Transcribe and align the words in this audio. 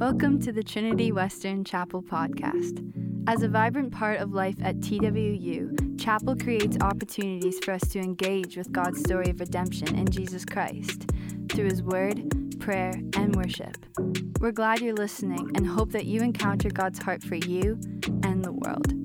Welcome 0.00 0.40
to 0.42 0.52
the 0.52 0.62
Trinity 0.62 1.10
Western 1.10 1.64
Chapel 1.64 2.00
podcast. 2.00 2.86
As 3.26 3.42
a 3.42 3.48
vibrant 3.48 3.92
part 3.92 4.20
of 4.20 4.32
life 4.32 4.54
at 4.62 4.76
TWU, 4.76 6.00
Chapel 6.00 6.36
creates 6.36 6.76
opportunities 6.80 7.58
for 7.58 7.72
us 7.72 7.82
to 7.88 7.98
engage 7.98 8.56
with 8.56 8.70
God's 8.70 9.00
story 9.00 9.30
of 9.30 9.40
redemption 9.40 9.96
in 9.96 10.06
Jesus 10.08 10.44
Christ 10.44 11.10
through 11.50 11.70
His 11.70 11.82
Word, 11.82 12.56
prayer, 12.60 12.92
and 13.16 13.34
worship. 13.34 13.84
We're 14.38 14.52
glad 14.52 14.80
you're 14.80 14.94
listening 14.94 15.50
and 15.56 15.66
hope 15.66 15.90
that 15.90 16.06
you 16.06 16.20
encounter 16.20 16.70
God's 16.70 17.00
heart 17.00 17.24
for 17.24 17.34
you 17.34 17.80
and 18.22 18.44
the 18.44 18.52
world. 18.52 18.99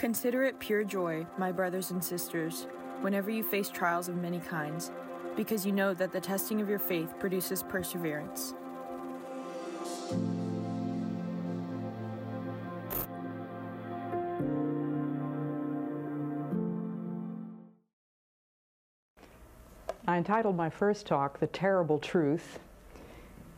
Consider 0.00 0.44
it 0.44 0.58
pure 0.58 0.82
joy, 0.82 1.26
my 1.36 1.52
brothers 1.52 1.90
and 1.90 2.02
sisters, 2.02 2.66
whenever 3.02 3.30
you 3.30 3.42
face 3.42 3.68
trials 3.68 4.08
of 4.08 4.16
many 4.16 4.38
kinds, 4.38 4.92
because 5.36 5.66
you 5.66 5.72
know 5.72 5.92
that 5.92 6.10
the 6.10 6.18
testing 6.18 6.62
of 6.62 6.70
your 6.70 6.78
faith 6.78 7.12
produces 7.18 7.62
perseverance. 7.62 8.54
I 20.08 20.16
entitled 20.16 20.56
my 20.56 20.70
first 20.70 21.06
talk, 21.06 21.38
The 21.40 21.46
Terrible 21.48 21.98
Truth, 21.98 22.58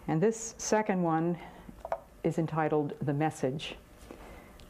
and 0.09 0.21
this 0.21 0.57
second 0.59 1.05
one 1.05 1.39
is 2.25 2.39
entitled 2.39 2.95
The 3.01 3.15
Message. 3.15 3.77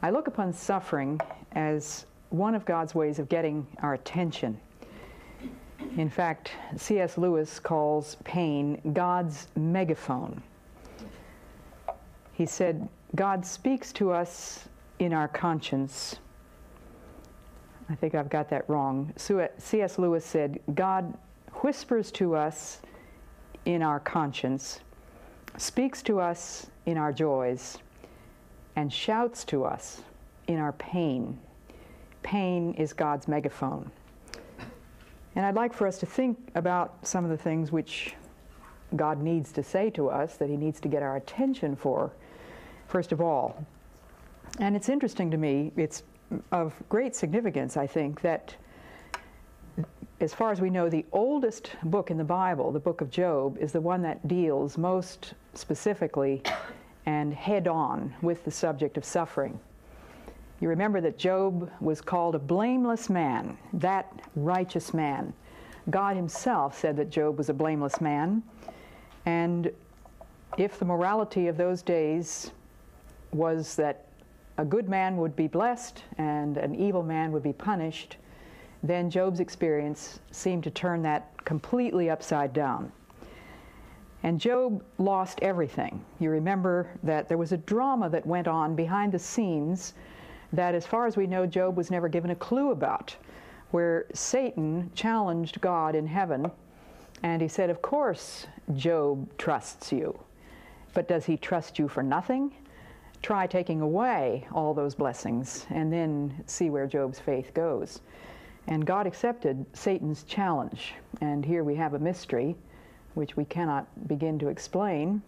I 0.02 0.10
look 0.10 0.26
upon 0.26 0.52
suffering 0.52 1.20
as 1.52 2.06
one 2.30 2.54
of 2.54 2.64
God's 2.64 2.94
ways 2.94 3.18
of 3.20 3.28
getting 3.28 3.66
our 3.82 3.94
attention. 3.94 4.58
In 5.96 6.10
fact, 6.10 6.52
C.S. 6.76 7.18
Lewis 7.18 7.60
calls 7.60 8.16
pain 8.24 8.80
God's 8.94 9.46
megaphone. 9.54 10.42
He 12.32 12.46
said, 12.46 12.88
God 13.14 13.44
speaks 13.44 13.92
to 13.94 14.10
us 14.10 14.68
in 14.98 15.12
our 15.12 15.28
conscience. 15.28 16.16
I 17.90 17.94
think 17.94 18.14
I've 18.14 18.30
got 18.30 18.48
that 18.50 18.68
wrong. 18.68 19.12
C.S. 19.16 19.98
Lewis 19.98 20.24
said, 20.24 20.58
God 20.74 21.16
whispers 21.56 22.10
to 22.12 22.34
us 22.34 22.80
in 23.66 23.82
our 23.82 24.00
conscience, 24.00 24.80
speaks 25.58 26.02
to 26.02 26.18
us 26.18 26.66
in 26.86 26.96
our 26.96 27.12
joys, 27.12 27.78
and 28.76 28.92
shouts 28.92 29.44
to 29.44 29.64
us 29.64 30.02
in 30.46 30.58
our 30.58 30.72
pain. 30.72 31.38
Pain 32.22 32.74
is 32.74 32.92
God's 32.92 33.28
megaphone. 33.28 33.90
And 35.34 35.46
I'd 35.46 35.54
like 35.54 35.72
for 35.72 35.86
us 35.86 35.98
to 35.98 36.06
think 36.06 36.38
about 36.54 37.06
some 37.06 37.24
of 37.24 37.30
the 37.30 37.36
things 37.36 37.72
which 37.72 38.14
God 38.96 39.20
needs 39.20 39.52
to 39.52 39.62
say 39.62 39.90
to 39.90 40.08
us, 40.08 40.36
that 40.36 40.48
He 40.48 40.56
needs 40.56 40.80
to 40.80 40.88
get 40.88 41.02
our 41.02 41.16
attention 41.16 41.74
for, 41.74 42.12
first 42.88 43.12
of 43.12 43.20
all. 43.20 43.64
And 44.58 44.76
it's 44.76 44.88
interesting 44.88 45.30
to 45.30 45.38
me, 45.38 45.72
it's 45.76 46.02
of 46.50 46.74
great 46.88 47.14
significance, 47.14 47.76
I 47.76 47.86
think, 47.86 48.20
that 48.20 48.54
as 50.20 50.32
far 50.32 50.52
as 50.52 50.60
we 50.60 50.70
know, 50.70 50.88
the 50.88 51.04
oldest 51.12 51.70
book 51.84 52.10
in 52.10 52.18
the 52.18 52.24
Bible, 52.24 52.70
the 52.70 52.78
book 52.78 53.00
of 53.00 53.10
Job, 53.10 53.58
is 53.58 53.72
the 53.72 53.80
one 53.80 54.02
that 54.02 54.28
deals 54.28 54.78
most 54.78 55.34
specifically 55.54 56.42
and 57.06 57.34
head 57.34 57.66
on 57.66 58.14
with 58.22 58.44
the 58.44 58.50
subject 58.50 58.96
of 58.96 59.04
suffering. 59.04 59.58
You 60.60 60.68
remember 60.68 61.00
that 61.00 61.18
Job 61.18 61.70
was 61.80 62.00
called 62.00 62.36
a 62.36 62.38
blameless 62.38 63.10
man, 63.10 63.58
that 63.72 64.12
righteous 64.36 64.94
man. 64.94 65.32
God 65.90 66.14
Himself 66.14 66.78
said 66.78 66.96
that 66.98 67.10
Job 67.10 67.36
was 67.36 67.48
a 67.48 67.54
blameless 67.54 68.00
man. 68.00 68.42
And 69.26 69.72
if 70.56 70.78
the 70.78 70.84
morality 70.84 71.48
of 71.48 71.56
those 71.56 71.82
days 71.82 72.52
was 73.32 73.74
that 73.76 74.06
a 74.58 74.64
good 74.64 74.88
man 74.88 75.16
would 75.16 75.34
be 75.34 75.48
blessed 75.48 76.04
and 76.18 76.56
an 76.56 76.74
evil 76.74 77.02
man 77.02 77.32
would 77.32 77.42
be 77.42 77.52
punished, 77.52 78.18
then 78.82 79.10
Job's 79.10 79.40
experience 79.40 80.20
seemed 80.30 80.62
to 80.64 80.70
turn 80.70 81.02
that 81.02 81.44
completely 81.44 82.10
upside 82.10 82.52
down. 82.52 82.92
And 84.22 84.40
Job 84.40 84.84
lost 84.98 85.40
everything. 85.42 86.04
You 86.20 86.30
remember 86.30 86.88
that 87.02 87.28
there 87.28 87.38
was 87.38 87.52
a 87.52 87.56
drama 87.56 88.08
that 88.10 88.24
went 88.24 88.46
on 88.46 88.76
behind 88.76 89.12
the 89.12 89.18
scenes 89.18 89.94
that, 90.52 90.74
as 90.74 90.86
far 90.86 91.06
as 91.06 91.16
we 91.16 91.26
know, 91.26 91.46
Job 91.46 91.76
was 91.76 91.90
never 91.90 92.08
given 92.08 92.30
a 92.30 92.36
clue 92.36 92.70
about, 92.70 93.16
where 93.72 94.06
Satan 94.14 94.90
challenged 94.94 95.60
God 95.60 95.94
in 95.94 96.06
heaven, 96.06 96.50
and 97.22 97.42
he 97.42 97.48
said, 97.48 97.70
Of 97.70 97.82
course, 97.82 98.46
Job 98.74 99.36
trusts 99.38 99.90
you, 99.92 100.18
but 100.94 101.08
does 101.08 101.24
he 101.24 101.36
trust 101.36 101.78
you 101.78 101.88
for 101.88 102.02
nothing? 102.02 102.52
Try 103.22 103.46
taking 103.46 103.80
away 103.80 104.46
all 104.52 104.74
those 104.74 104.94
blessings 104.94 105.66
and 105.70 105.92
then 105.92 106.42
see 106.46 106.70
where 106.70 106.86
Job's 106.86 107.20
faith 107.20 107.54
goes. 107.54 108.00
And 108.66 108.84
God 108.84 109.06
accepted 109.06 109.64
Satan's 109.72 110.24
challenge. 110.24 110.94
And 111.20 111.44
here 111.44 111.64
we 111.64 111.74
have 111.76 111.94
a 111.94 111.98
mystery 111.98 112.56
which 113.14 113.36
we 113.36 113.44
cannot 113.44 113.86
begin 114.08 114.38
to 114.38 114.48
explain. 114.48 115.22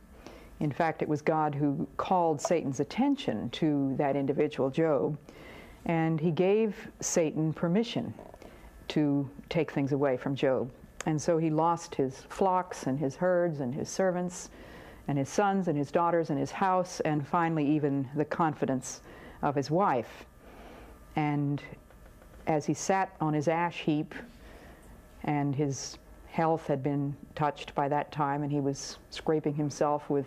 In 0.60 0.70
fact, 0.70 1.02
it 1.02 1.08
was 1.08 1.20
God 1.20 1.54
who 1.54 1.86
called 1.96 2.40
Satan's 2.40 2.80
attention 2.80 3.50
to 3.50 3.94
that 3.96 4.16
individual, 4.16 4.70
Job, 4.70 5.18
and 5.86 6.20
he 6.20 6.30
gave 6.30 6.88
Satan 7.00 7.52
permission 7.52 8.14
to 8.88 9.28
take 9.48 9.70
things 9.70 9.92
away 9.92 10.16
from 10.16 10.34
Job. 10.34 10.70
And 11.06 11.20
so 11.20 11.36
he 11.36 11.50
lost 11.50 11.94
his 11.94 12.22
flocks 12.28 12.86
and 12.86 12.98
his 12.98 13.16
herds 13.16 13.60
and 13.60 13.74
his 13.74 13.88
servants 13.88 14.50
and 15.08 15.18
his 15.18 15.28
sons 15.28 15.68
and 15.68 15.76
his 15.76 15.90
daughters 15.90 16.30
and 16.30 16.38
his 16.38 16.50
house 16.50 17.00
and 17.00 17.26
finally 17.26 17.66
even 17.66 18.08
the 18.14 18.24
confidence 18.24 19.02
of 19.42 19.54
his 19.54 19.70
wife. 19.70 20.24
And 21.16 21.62
as 22.46 22.64
he 22.64 22.74
sat 22.74 23.14
on 23.20 23.34
his 23.34 23.48
ash 23.48 23.80
heap 23.80 24.14
and 25.24 25.54
his 25.54 25.98
health 26.34 26.66
had 26.66 26.82
been 26.82 27.14
touched 27.36 27.72
by 27.76 27.86
that 27.86 28.10
time 28.10 28.42
and 28.42 28.50
he 28.50 28.58
was 28.58 28.98
scraping 29.10 29.54
himself 29.54 30.10
with 30.10 30.26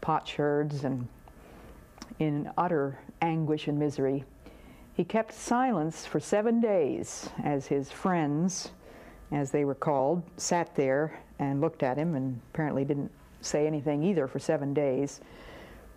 potsherds 0.00 0.84
and 0.84 1.06
in 2.20 2.50
utter 2.56 2.98
anguish 3.20 3.68
and 3.68 3.78
misery. 3.78 4.24
He 4.94 5.04
kept 5.04 5.34
silence 5.34 6.06
for 6.06 6.20
seven 6.20 6.58
days 6.58 7.28
as 7.44 7.66
his 7.66 7.90
friends, 7.90 8.70
as 9.30 9.50
they 9.50 9.66
were 9.66 9.74
called, 9.74 10.22
sat 10.38 10.74
there 10.74 11.20
and 11.38 11.60
looked 11.60 11.82
at 11.82 11.98
him 11.98 12.14
and 12.14 12.40
apparently 12.54 12.86
didn't 12.86 13.10
say 13.42 13.66
anything 13.66 14.02
either 14.02 14.26
for 14.26 14.38
seven 14.38 14.72
days. 14.72 15.20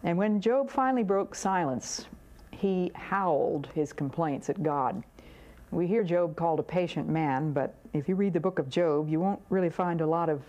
And 0.03 0.17
when 0.17 0.41
Job 0.41 0.69
finally 0.69 1.03
broke 1.03 1.33
silence, 1.33 2.07
he 2.51 2.91
howled 2.93 3.69
his 3.73 3.93
complaints 3.93 4.49
at 4.49 4.61
God. 4.61 5.01
We 5.73 5.87
hear 5.87 6.03
Job 6.03 6.35
called 6.35 6.59
a 6.59 6.63
patient 6.63 7.09
man, 7.09 7.51
but 7.51 7.75
if 7.93 8.07
you 8.07 8.15
read 8.15 8.33
the 8.33 8.39
book 8.39 8.59
of 8.59 8.69
Job, 8.69 9.09
you 9.09 9.19
won't 9.19 9.41
really 9.49 9.69
find 9.69 10.01
a 10.01 10.07
lot 10.07 10.29
of 10.29 10.41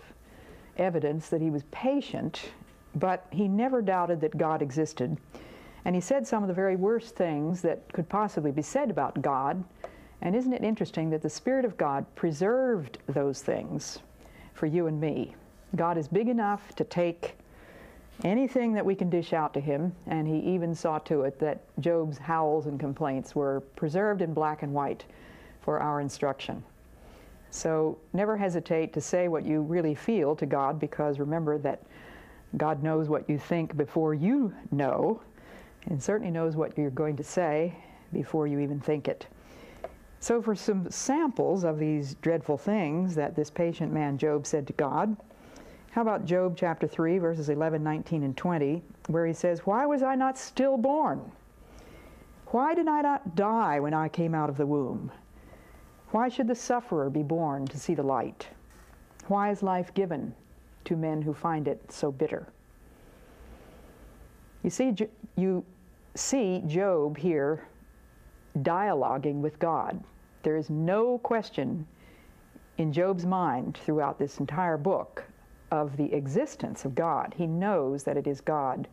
evidence 0.77 1.29
that 1.29 1.41
he 1.41 1.49
was 1.49 1.63
patient 1.71 2.51
but 2.95 3.27
he 3.31 3.47
never 3.47 3.81
doubted 3.81 4.21
that 4.21 4.37
God 4.37 4.61
existed. 4.61 5.17
And 5.83 5.93
he 5.93 6.01
said 6.01 6.25
some 6.25 6.43
of 6.43 6.47
the 6.47 6.53
very 6.53 6.75
worst 6.75 7.15
things 7.15 7.61
that 7.61 7.91
could 7.93 8.09
possibly 8.09 8.51
be 8.51 8.61
said 8.61 8.89
about 8.89 9.21
God. 9.21 9.63
And 10.21 10.35
isn't 10.35 10.53
it 10.53 10.63
interesting 10.63 11.09
that 11.11 11.21
the 11.21 11.29
Spirit 11.29 11.65
of 11.65 11.77
God 11.77 12.05
preserved 12.15 12.97
those 13.07 13.41
things 13.41 13.99
for 14.53 14.65
you 14.65 14.87
and 14.87 14.99
me? 14.99 15.35
God 15.75 15.97
is 15.97 16.07
big 16.07 16.29
enough 16.29 16.73
to 16.75 16.83
take 16.83 17.37
anything 18.23 18.73
that 18.73 18.85
we 18.85 18.95
can 18.95 19.09
dish 19.09 19.33
out 19.33 19.53
to 19.53 19.59
him, 19.59 19.93
and 20.07 20.27
he 20.27 20.39
even 20.39 20.73
saw 20.73 20.99
to 20.99 21.21
it 21.21 21.39
that 21.39 21.61
Job's 21.79 22.17
howls 22.17 22.67
and 22.67 22.79
complaints 22.79 23.35
were 23.35 23.61
preserved 23.75 24.21
in 24.21 24.33
black 24.33 24.63
and 24.63 24.73
white 24.73 25.05
for 25.61 25.79
our 25.79 25.99
instruction. 25.99 26.63
So 27.51 27.97
never 28.13 28.37
hesitate 28.37 28.93
to 28.93 29.01
say 29.01 29.27
what 29.27 29.45
you 29.45 29.61
really 29.61 29.95
feel 29.95 30.35
to 30.35 30.45
God 30.45 30.79
because 30.79 31.19
remember 31.19 31.57
that 31.59 31.83
God 32.57 32.83
knows 32.83 33.09
what 33.09 33.29
you 33.29 33.37
think 33.37 33.75
before 33.75 34.13
you 34.13 34.53
know, 34.71 35.21
and 35.87 36.01
certainly 36.01 36.31
knows 36.31 36.55
what 36.55 36.77
you're 36.77 36.89
going 36.89 37.15
to 37.17 37.23
say 37.23 37.75
before 38.13 38.47
you 38.47 38.59
even 38.59 38.79
think 38.79 39.07
it. 39.07 39.27
So, 40.19 40.41
for 40.41 40.55
some 40.55 40.89
samples 40.89 41.63
of 41.63 41.77
these 41.77 42.15
dreadful 42.15 42.57
things 42.57 43.15
that 43.15 43.35
this 43.35 43.51
patient 43.51 43.93
man 43.93 44.17
Job 44.17 44.45
said 44.45 44.65
to 44.67 44.73
God, 44.73 45.15
how 45.95 46.01
about 46.01 46.25
Job 46.25 46.57
chapter 46.57 46.89
3, 46.89 47.19
verses 47.19 47.47
11, 47.47 47.81
19, 47.81 48.23
and 48.23 48.35
20, 48.35 48.83
where 49.07 49.25
he 49.25 49.31
says, 49.31 49.59
Why 49.59 49.85
was 49.85 50.03
I 50.03 50.13
not 50.13 50.37
stillborn? 50.37 51.31
Why 52.47 52.75
did 52.75 52.89
I 52.89 52.99
not 52.99 53.37
die 53.37 53.79
when 53.79 53.93
I 53.93 54.09
came 54.09 54.35
out 54.35 54.49
of 54.49 54.57
the 54.57 54.65
womb? 54.65 55.09
Why 56.11 56.27
should 56.27 56.49
the 56.49 56.55
sufferer 56.55 57.09
be 57.09 57.23
born 57.23 57.65
to 57.67 57.79
see 57.79 57.93
the 57.93 58.03
light? 58.03 58.45
Why 59.29 59.51
is 59.51 59.63
life 59.63 59.93
given 59.93 60.35
to 60.83 60.97
men 60.97 61.21
who 61.21 61.33
find 61.33 61.65
it 61.65 61.89
so 61.89 62.11
bitter? 62.11 62.45
You 64.63 64.71
see, 64.71 64.93
you 65.37 65.63
see 66.13 66.61
Job 66.67 67.15
here 67.15 67.65
dialoguing 68.63 69.35
with 69.35 69.59
God. 69.59 70.03
There 70.43 70.57
is 70.57 70.69
no 70.69 71.19
question 71.19 71.87
in 72.79 72.91
Job's 72.91 73.25
mind 73.25 73.79
throughout 73.85 74.19
this 74.19 74.41
entire 74.41 74.75
book 74.75 75.23
of 75.71 75.97
the 75.97 76.13
existence 76.13 76.85
of 76.85 76.95
God. 76.95 77.33
He 77.37 77.47
knows 77.47 78.03
that 78.03 78.17
it 78.17 78.27
is 78.27 78.41
God 78.41 78.87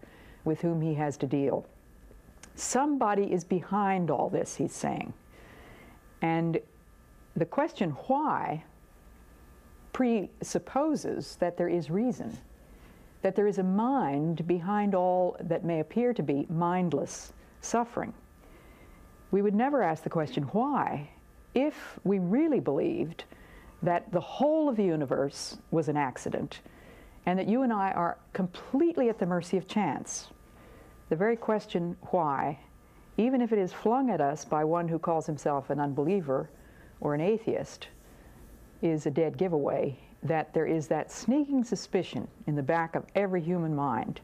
with 0.45 0.61
whom 0.61 0.81
he 0.81 0.95
has 0.95 1.17
to 1.19 1.27
deal. 1.27 1.67
Somebody 2.55 3.33
is 3.33 3.45
behind 3.45 4.11
all 4.11 4.29
this, 4.29 4.57
he's 4.57 4.75
saying. 4.75 5.13
And 6.21 6.61
the 7.37 7.47
question 7.47 7.91
why 8.07 8.65
presupposes 9.93 11.37
that 11.37 11.57
there 11.57 11.69
is 11.69 11.91
reason, 11.91 12.37
that 13.23 13.37
there 13.37 13.47
is 13.47 13.59
a 13.59 13.63
mind 13.63 14.47
behind 14.47 14.95
all 14.95 15.37
that 15.41 15.65
may 15.65 15.81
appear 15.81 16.13
to 16.15 16.23
be 16.23 16.47
mindless 16.49 17.33
suffering. 17.61 18.13
We 19.31 19.43
would 19.43 19.55
never 19.55 19.83
ask 19.83 20.03
the 20.03 20.11
question 20.11 20.45
why 20.45 21.09
if 21.55 21.99
we 22.05 22.19
really 22.19 22.61
believed 22.61 23.25
that 23.83 24.11
the 24.13 24.21
whole 24.21 24.69
of 24.69 24.77
the 24.77 24.85
universe 24.85 25.59
was 25.71 25.89
an 25.89 25.97
accident 25.97 26.61
and 27.27 27.39
that 27.39 27.49
you 27.49 27.63
and 27.63 27.73
I 27.73 27.93
are 27.93 28.19
completely 28.33 29.09
at 29.09 29.19
the 29.19 29.27
mercy 29.27 29.57
of 29.57 29.69
chance. 29.69 30.29
The 31.09 31.17
very 31.17 31.37
question, 31.37 31.97
why, 32.11 32.59
even 33.17 33.41
if 33.41 33.53
it 33.53 33.59
is 33.59 33.73
flung 33.73 34.11
at 34.11 34.21
us 34.21 34.45
by 34.45 34.65
one 34.65 34.89
who 34.89 34.99
calls 34.99 35.27
himself 35.27 35.71
an 35.71 35.79
unbeliever 35.79 36.49
or 37.01 37.15
an 37.15 37.21
atheist, 37.21 37.89
is 38.81 39.07
a 39.07 39.11
dead 39.11 39.37
giveaway 39.37 39.97
that 40.23 40.53
there 40.55 40.67
is 40.67 40.89
that 40.89 41.11
sneaking 41.11 41.65
suspicion 41.65 42.27
in 42.47 42.55
the 42.55 42.63
back 42.63 42.95
of 42.95 43.05
every 43.15 43.41
human 43.41 43.75
mind 43.75 44.21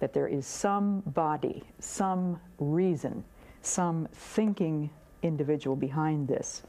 that 0.00 0.12
there 0.12 0.26
is 0.26 0.46
some 0.46 1.00
body, 1.06 1.62
some 1.78 2.38
reason, 2.58 3.24
some 3.62 4.08
thinking 4.12 4.90
individual 5.22 5.76
behind 5.76 6.28
this. 6.28 6.62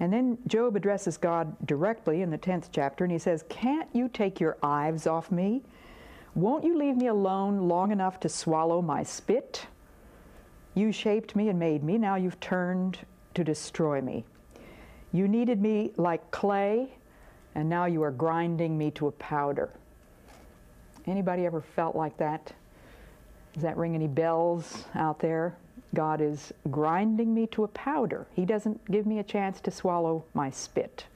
And 0.00 0.12
then 0.12 0.38
Job 0.46 0.76
addresses 0.76 1.16
God 1.16 1.54
directly 1.66 2.22
in 2.22 2.30
the 2.30 2.38
10th 2.38 2.68
chapter, 2.72 3.04
and 3.04 3.12
he 3.12 3.18
says, 3.18 3.44
Can't 3.48 3.88
you 3.92 4.08
take 4.08 4.40
your 4.40 4.56
eyes 4.62 5.06
off 5.06 5.30
me? 5.30 5.62
Won't 6.34 6.64
you 6.64 6.76
leave 6.76 6.96
me 6.96 7.06
alone 7.06 7.68
long 7.68 7.92
enough 7.92 8.18
to 8.20 8.28
swallow 8.28 8.82
my 8.82 9.04
spit? 9.04 9.66
You 10.74 10.90
shaped 10.90 11.36
me 11.36 11.48
and 11.48 11.58
made 11.58 11.84
me, 11.84 11.96
now 11.96 12.16
you've 12.16 12.40
turned 12.40 12.98
to 13.34 13.44
destroy 13.44 14.00
me. 14.00 14.24
You 15.12 15.28
kneaded 15.28 15.62
me 15.62 15.92
like 15.96 16.28
clay, 16.32 16.88
and 17.54 17.68
now 17.68 17.84
you 17.84 18.02
are 18.02 18.10
grinding 18.10 18.76
me 18.76 18.90
to 18.92 19.06
a 19.06 19.12
powder. 19.12 19.70
Anybody 21.06 21.46
ever 21.46 21.60
felt 21.60 21.94
like 21.94 22.16
that? 22.16 22.52
Does 23.52 23.62
that 23.62 23.76
ring 23.76 23.94
any 23.94 24.08
bells 24.08 24.84
out 24.96 25.20
there? 25.20 25.56
God 25.94 26.20
is 26.20 26.52
grinding 26.70 27.32
me 27.32 27.46
to 27.48 27.64
a 27.64 27.68
powder. 27.68 28.26
He 28.34 28.44
doesn't 28.44 28.90
give 28.90 29.06
me 29.06 29.18
a 29.18 29.22
chance 29.22 29.60
to 29.62 29.70
swallow 29.70 30.24
my 30.34 30.50
spit. 30.50 31.06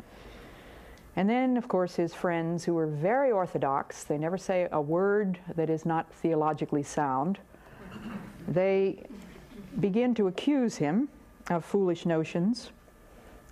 And 1.17 1.29
then, 1.29 1.57
of 1.57 1.67
course, 1.67 1.97
his 1.97 2.15
friends 2.15 2.65
who 2.65 2.79
are 2.79 2.87
very 2.87 3.33
orthodox, 3.33 4.05
they 4.05 4.19
never 4.19 4.39
say 4.39 4.69
a 4.71 4.81
word 4.81 5.39
that 5.57 5.69
is 5.69 5.85
not 5.85 6.13
theologically 6.13 6.85
sound, 6.85 7.39
they 8.47 9.03
begin 9.81 10.15
to 10.15 10.29
accuse 10.29 10.77
him 10.77 11.09
of 11.51 11.65
foolish 11.65 12.07
notions, 12.07 12.71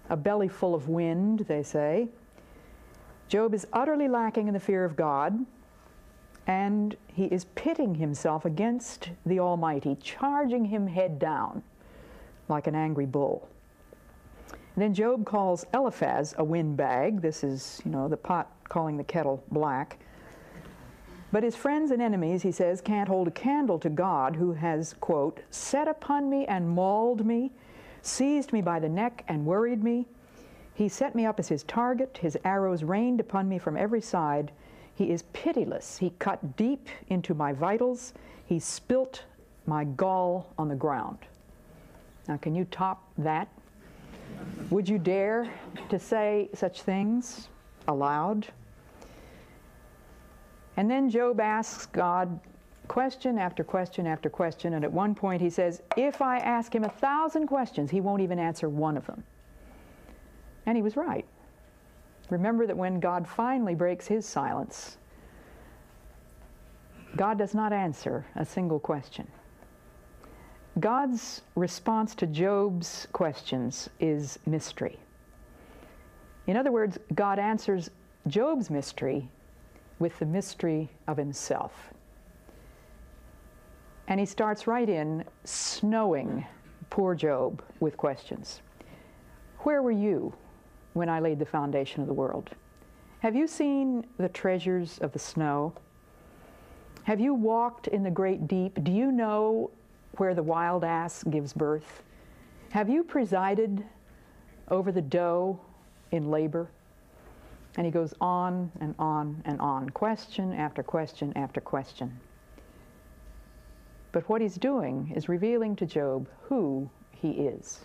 a 0.08 0.16
belly 0.16 0.48
full 0.48 0.74
of 0.74 0.88
wind, 0.88 1.40
they 1.48 1.62
say. 1.62 2.08
Job 3.28 3.52
is 3.52 3.66
utterly 3.72 4.06
lacking 4.06 4.46
in 4.46 4.54
the 4.54 4.60
fear 4.60 4.84
of 4.84 4.94
God 4.94 5.44
and 6.46 6.96
he 7.06 7.24
is 7.26 7.46
pitting 7.54 7.94
himself 7.96 8.44
against 8.44 9.10
the 9.24 9.40
Almighty, 9.40 9.96
charging 10.00 10.66
him 10.66 10.86
head 10.86 11.18
down 11.18 11.62
like 12.48 12.66
an 12.66 12.74
angry 12.74 13.06
bull. 13.06 13.48
And 14.50 14.82
then 14.82 14.94
Job 14.94 15.24
calls 15.24 15.64
Eliphaz 15.72 16.34
a 16.36 16.44
windbag. 16.44 17.22
This 17.22 17.42
is, 17.42 17.80
you 17.84 17.90
know, 17.90 18.08
the 18.08 18.16
pot 18.16 18.50
calling 18.68 18.96
the 18.96 19.04
kettle 19.04 19.42
black. 19.50 19.98
But 21.32 21.42
his 21.42 21.56
friends 21.56 21.90
and 21.90 22.00
enemies, 22.00 22.42
he 22.42 22.52
says, 22.52 22.80
can't 22.80 23.08
hold 23.08 23.26
a 23.26 23.32
candle 23.32 23.78
to 23.80 23.90
God 23.90 24.36
who 24.36 24.52
has, 24.52 24.94
quote, 24.94 25.40
set 25.50 25.88
upon 25.88 26.30
me 26.30 26.46
and 26.46 26.68
mauled 26.68 27.26
me, 27.26 27.52
seized 28.02 28.52
me 28.52 28.60
by 28.62 28.78
the 28.78 28.88
neck 28.88 29.24
and 29.26 29.44
worried 29.44 29.82
me. 29.82 30.06
He 30.74 30.88
set 30.88 31.14
me 31.14 31.26
up 31.26 31.40
as 31.40 31.48
his 31.48 31.64
target, 31.64 32.18
his 32.20 32.38
arrows 32.44 32.84
rained 32.84 33.18
upon 33.18 33.48
me 33.48 33.58
from 33.58 33.76
every 33.76 34.00
side. 34.00 34.52
He 34.96 35.10
is 35.10 35.22
pitiless. 35.34 35.98
He 35.98 36.10
cut 36.18 36.56
deep 36.56 36.88
into 37.08 37.34
my 37.34 37.52
vitals. 37.52 38.14
He 38.46 38.58
spilt 38.58 39.24
my 39.66 39.84
gall 39.84 40.52
on 40.58 40.68
the 40.68 40.74
ground. 40.74 41.18
Now, 42.28 42.38
can 42.38 42.54
you 42.54 42.64
top 42.70 43.02
that? 43.18 43.48
Would 44.70 44.88
you 44.88 44.98
dare 44.98 45.48
to 45.90 45.98
say 45.98 46.48
such 46.54 46.82
things 46.82 47.48
aloud? 47.86 48.48
And 50.76 50.90
then 50.90 51.10
Job 51.10 51.40
asks 51.40 51.86
God 51.86 52.40
question 52.88 53.38
after 53.38 53.64
question 53.64 54.06
after 54.06 54.30
question, 54.30 54.74
and 54.74 54.84
at 54.84 54.92
one 54.92 55.14
point 55.14 55.42
he 55.42 55.50
says, 55.50 55.82
If 55.96 56.22
I 56.22 56.38
ask 56.38 56.74
him 56.74 56.84
a 56.84 56.88
thousand 56.88 57.46
questions, 57.48 57.90
he 57.90 58.00
won't 58.00 58.22
even 58.22 58.38
answer 58.38 58.68
one 58.68 58.96
of 58.96 59.06
them. 59.06 59.24
And 60.64 60.76
he 60.76 60.82
was 60.82 60.96
right. 60.96 61.26
Remember 62.30 62.66
that 62.66 62.76
when 62.76 63.00
God 63.00 63.26
finally 63.26 63.74
breaks 63.74 64.06
his 64.06 64.26
silence, 64.26 64.96
God 67.16 67.38
does 67.38 67.54
not 67.54 67.72
answer 67.72 68.26
a 68.34 68.44
single 68.44 68.80
question. 68.80 69.26
God's 70.78 71.42
response 71.54 72.14
to 72.16 72.26
Job's 72.26 73.06
questions 73.12 73.88
is 74.00 74.38
mystery. 74.44 74.98
In 76.46 76.56
other 76.56 76.70
words, 76.70 76.98
God 77.14 77.38
answers 77.38 77.90
Job's 78.26 78.68
mystery 78.68 79.28
with 79.98 80.18
the 80.18 80.26
mystery 80.26 80.90
of 81.06 81.16
himself. 81.16 81.72
And 84.08 84.20
he 84.20 84.26
starts 84.26 84.66
right 84.66 84.88
in 84.88 85.24
snowing 85.44 86.44
poor 86.90 87.14
Job 87.14 87.62
with 87.80 87.96
questions. 87.96 88.60
Where 89.60 89.82
were 89.82 89.90
you 89.90 90.34
when 90.96 91.10
I 91.10 91.20
laid 91.20 91.38
the 91.38 91.46
foundation 91.46 92.00
of 92.00 92.06
the 92.06 92.14
world. 92.14 92.50
Have 93.20 93.36
you 93.36 93.46
seen 93.46 94.06
the 94.16 94.30
treasures 94.30 94.98
of 94.98 95.12
the 95.12 95.18
snow? 95.18 95.74
Have 97.04 97.20
you 97.20 97.34
walked 97.34 97.86
in 97.88 98.02
the 98.02 98.10
great 98.10 98.48
deep? 98.48 98.82
Do 98.82 98.90
you 98.90 99.12
know 99.12 99.70
where 100.12 100.34
the 100.34 100.42
wild 100.42 100.84
ass 100.84 101.22
gives 101.24 101.52
birth? 101.52 102.02
Have 102.70 102.88
you 102.88 103.04
presided 103.04 103.84
over 104.68 104.90
the 104.90 105.02
doe 105.02 105.60
in 106.12 106.30
labor? 106.30 106.66
And 107.76 107.84
he 107.84 107.92
goes 107.92 108.14
on 108.18 108.72
and 108.80 108.94
on 108.98 109.42
and 109.44 109.60
on, 109.60 109.90
question 109.90 110.54
after 110.54 110.82
question 110.82 111.30
after 111.36 111.60
question. 111.60 112.18
But 114.12 114.26
what 114.30 114.40
he's 114.40 114.54
doing 114.54 115.12
is 115.14 115.28
revealing 115.28 115.76
to 115.76 115.84
Job 115.84 116.26
who 116.44 116.88
he 117.10 117.32
is. 117.32 117.84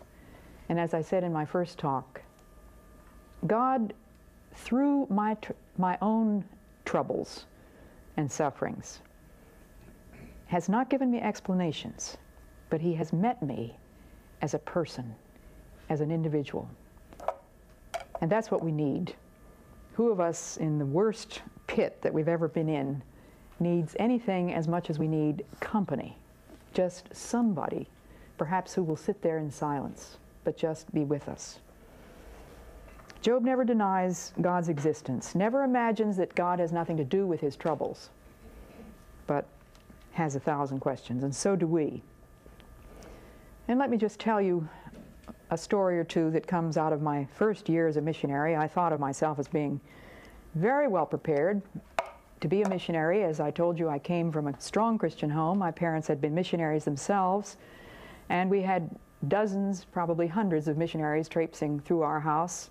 And 0.69 0.79
as 0.79 0.93
I 0.93 1.01
said 1.01 1.25
in 1.25 1.33
my 1.33 1.43
first 1.43 1.77
talk, 1.77 2.21
God, 3.47 3.93
through 4.53 5.07
my, 5.09 5.35
my 5.77 5.97
own 6.01 6.43
troubles 6.85 7.45
and 8.17 8.31
sufferings, 8.31 8.99
has 10.45 10.69
not 10.69 10.89
given 10.89 11.09
me 11.09 11.19
explanations, 11.19 12.17
but 12.69 12.81
He 12.81 12.93
has 12.95 13.13
met 13.13 13.41
me 13.41 13.75
as 14.41 14.53
a 14.53 14.59
person, 14.59 15.15
as 15.89 16.01
an 16.01 16.11
individual. 16.11 16.69
And 18.21 18.29
that's 18.29 18.51
what 18.51 18.63
we 18.63 18.71
need. 18.71 19.15
Who 19.93 20.11
of 20.11 20.19
us 20.19 20.57
in 20.57 20.77
the 20.77 20.85
worst 20.85 21.41
pit 21.67 22.01
that 22.01 22.13
we've 22.13 22.27
ever 22.27 22.47
been 22.47 22.69
in 22.69 23.01
needs 23.59 23.95
anything 23.99 24.53
as 24.53 24.67
much 24.67 24.89
as 24.89 24.99
we 24.99 25.07
need 25.07 25.45
company? 25.59 26.17
Just 26.73 27.09
somebody, 27.13 27.87
perhaps 28.37 28.73
who 28.73 28.83
will 28.83 28.95
sit 28.95 29.21
there 29.21 29.37
in 29.37 29.49
silence, 29.49 30.17
but 30.43 30.57
just 30.57 30.93
be 30.93 31.03
with 31.03 31.27
us. 31.27 31.59
Job 33.21 33.43
never 33.43 33.63
denies 33.63 34.33
God's 34.41 34.67
existence, 34.67 35.35
never 35.35 35.63
imagines 35.63 36.17
that 36.17 36.33
God 36.33 36.57
has 36.57 36.71
nothing 36.71 36.97
to 36.97 37.03
do 37.03 37.27
with 37.27 37.39
his 37.39 37.55
troubles, 37.55 38.09
but 39.27 39.45
has 40.13 40.35
a 40.35 40.39
thousand 40.39 40.79
questions, 40.79 41.23
and 41.23 41.33
so 41.33 41.55
do 41.55 41.67
we. 41.67 42.01
And 43.67 43.77
let 43.77 43.91
me 43.91 43.97
just 43.97 44.19
tell 44.19 44.41
you 44.41 44.67
a 45.51 45.57
story 45.57 45.99
or 45.99 46.03
two 46.03 46.31
that 46.31 46.47
comes 46.47 46.77
out 46.77 46.93
of 46.93 47.03
my 47.03 47.27
first 47.35 47.69
year 47.69 47.87
as 47.87 47.97
a 47.97 48.01
missionary. 48.01 48.55
I 48.55 48.67
thought 48.67 48.91
of 48.91 48.99
myself 48.99 49.37
as 49.37 49.47
being 49.47 49.79
very 50.55 50.87
well 50.87 51.05
prepared 51.05 51.61
to 52.39 52.47
be 52.47 52.63
a 52.63 52.69
missionary. 52.69 53.23
As 53.23 53.39
I 53.39 53.51
told 53.51 53.77
you, 53.77 53.87
I 53.87 53.99
came 53.99 54.31
from 54.31 54.47
a 54.47 54.59
strong 54.59 54.97
Christian 54.97 55.29
home. 55.29 55.59
My 55.59 55.71
parents 55.71 56.07
had 56.07 56.19
been 56.21 56.33
missionaries 56.33 56.85
themselves, 56.85 57.57
and 58.29 58.49
we 58.49 58.63
had 58.63 58.89
dozens, 59.27 59.85
probably 59.85 60.25
hundreds 60.25 60.67
of 60.67 60.75
missionaries 60.75 61.29
traipsing 61.29 61.79
through 61.81 62.01
our 62.01 62.19
house. 62.19 62.69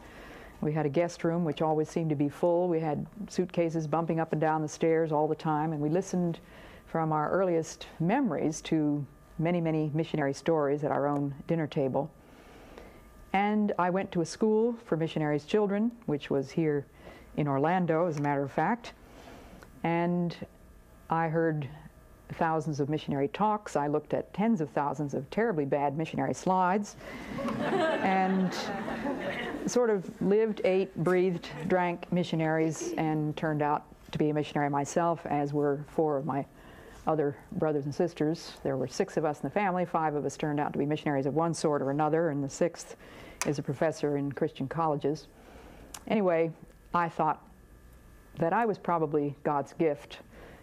We 0.60 0.72
had 0.72 0.84
a 0.84 0.90
guest 0.90 1.24
room 1.24 1.44
which 1.44 1.62
always 1.62 1.88
seemed 1.88 2.10
to 2.10 2.16
be 2.16 2.28
full. 2.28 2.68
We 2.68 2.80
had 2.80 3.06
suitcases 3.28 3.86
bumping 3.86 4.20
up 4.20 4.32
and 4.32 4.40
down 4.40 4.62
the 4.62 4.68
stairs 4.68 5.10
all 5.10 5.26
the 5.26 5.34
time, 5.34 5.72
and 5.72 5.80
we 5.80 5.88
listened 5.88 6.38
from 6.86 7.12
our 7.12 7.30
earliest 7.30 7.86
memories 7.98 8.60
to 8.62 9.06
many, 9.38 9.60
many 9.60 9.90
missionary 9.94 10.34
stories 10.34 10.84
at 10.84 10.90
our 10.90 11.06
own 11.06 11.34
dinner 11.46 11.66
table. 11.66 12.10
And 13.32 13.72
I 13.78 13.90
went 13.90 14.12
to 14.12 14.20
a 14.20 14.26
school 14.26 14.76
for 14.84 14.96
missionaries' 14.96 15.44
children, 15.44 15.92
which 16.06 16.30
was 16.30 16.50
here 16.50 16.84
in 17.36 17.46
Orlando, 17.48 18.06
as 18.06 18.18
a 18.18 18.20
matter 18.20 18.42
of 18.42 18.50
fact. 18.50 18.92
And 19.82 20.36
I 21.08 21.28
heard 21.28 21.68
thousands 22.36 22.80
of 22.80 22.88
missionary 22.88 23.28
talks. 23.28 23.76
I 23.76 23.86
looked 23.86 24.14
at 24.14 24.32
tens 24.34 24.60
of 24.60 24.70
thousands 24.70 25.14
of 25.14 25.28
terribly 25.30 25.64
bad 25.64 25.96
missionary 25.96 26.34
slides. 26.34 26.96
and 28.02 28.54
sort 29.66 29.90
of 29.90 30.10
lived, 30.22 30.60
ate, 30.64 30.94
breathed, 30.96 31.48
drank 31.68 32.10
missionaries, 32.12 32.92
and 32.96 33.36
turned 33.36 33.62
out 33.62 33.84
to 34.12 34.18
be 34.18 34.30
a 34.30 34.34
missionary 34.34 34.70
myself, 34.70 35.24
as 35.26 35.52
were 35.52 35.84
four 35.88 36.16
of 36.16 36.26
my 36.26 36.44
other 37.06 37.36
brothers 37.52 37.84
and 37.84 37.94
sisters. 37.94 38.52
There 38.62 38.76
were 38.76 38.88
six 38.88 39.16
of 39.16 39.24
us 39.24 39.40
in 39.40 39.42
the 39.48 39.50
family. 39.50 39.84
Five 39.84 40.14
of 40.14 40.24
us 40.24 40.36
turned 40.36 40.60
out 40.60 40.72
to 40.72 40.78
be 40.78 40.86
missionaries 40.86 41.26
of 41.26 41.34
one 41.34 41.54
sort 41.54 41.82
or 41.82 41.90
another, 41.90 42.30
and 42.30 42.42
the 42.42 42.48
sixth 42.48 42.96
is 43.46 43.58
a 43.58 43.62
professor 43.62 44.16
in 44.16 44.32
Christian 44.32 44.68
colleges. 44.68 45.26
Anyway, 46.08 46.50
I 46.94 47.08
thought 47.08 47.44
that 48.38 48.52
I 48.52 48.66
was 48.66 48.78
probably 48.78 49.36
God's 49.44 49.72
gift 49.74 50.18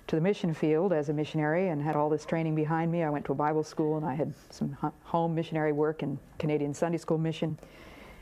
to 0.08 0.16
the 0.16 0.22
mission 0.22 0.54
field 0.54 0.94
as 0.94 1.10
a 1.10 1.14
missionary 1.14 1.70
and 1.70 1.82
had 1.82 1.96
all 1.96 2.10
this 2.10 2.26
training 2.26 2.56
behind 2.56 2.92
me. 2.92 3.04
I 3.04 3.10
went 3.10 3.26
to 3.26 3.34
a 3.34 3.36
Bible 3.36 3.64
school 3.64 3.98
and 3.98 4.06
I 4.06 4.16
had 4.16 4.34
some 4.50 4.76
home 5.04 5.36
missionary 5.36 5.74
work 5.74 6.02
in 6.02 6.18
Canadian 6.40 6.74
Sunday 6.74 6.98
School 6.98 7.18
mission, 7.18 7.60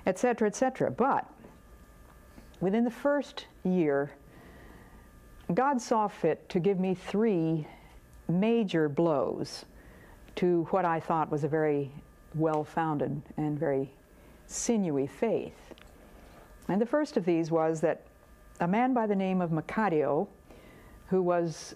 etc., 0.08 0.48
etc. 0.48 0.90
But 0.90 1.30
within 2.60 2.84
the 2.84 2.92
first 2.92 3.46
year, 3.64 4.12
God 5.54 5.80
saw 5.80 6.08
fit 6.08 6.50
to 6.50 6.60
give 6.60 6.80
me 6.80 6.96
three 6.96 7.68
major 8.28 8.90
blows 8.90 9.66
to 10.36 10.68
what 10.72 10.86
I 10.86 11.00
thought 11.00 11.32
was 11.32 11.44
a 11.44 11.48
very 11.48 11.92
well 12.34 12.64
founded 12.64 13.22
and 13.38 13.60
very 13.60 13.92
sinewy 14.48 15.08
faith. 15.08 15.54
And 16.68 16.82
the 16.82 16.86
first 16.86 17.16
of 17.16 17.26
these 17.26 17.52
was 17.52 17.80
that 17.82 18.02
a 18.60 18.68
man 18.68 18.94
by 18.94 19.06
the 19.06 19.16
name 19.16 19.40
of 19.40 19.52
Macario, 19.52 20.28
who 21.08 21.22
was 21.22 21.76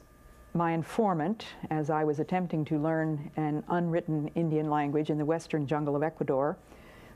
my 0.53 0.71
informant 0.71 1.45
as 1.69 1.89
I 1.89 2.03
was 2.03 2.19
attempting 2.19 2.65
to 2.65 2.79
learn 2.79 3.29
an 3.37 3.63
unwritten 3.69 4.29
Indian 4.35 4.69
language 4.69 5.09
in 5.09 5.17
the 5.17 5.25
western 5.25 5.67
jungle 5.67 5.95
of 5.95 6.03
Ecuador, 6.03 6.57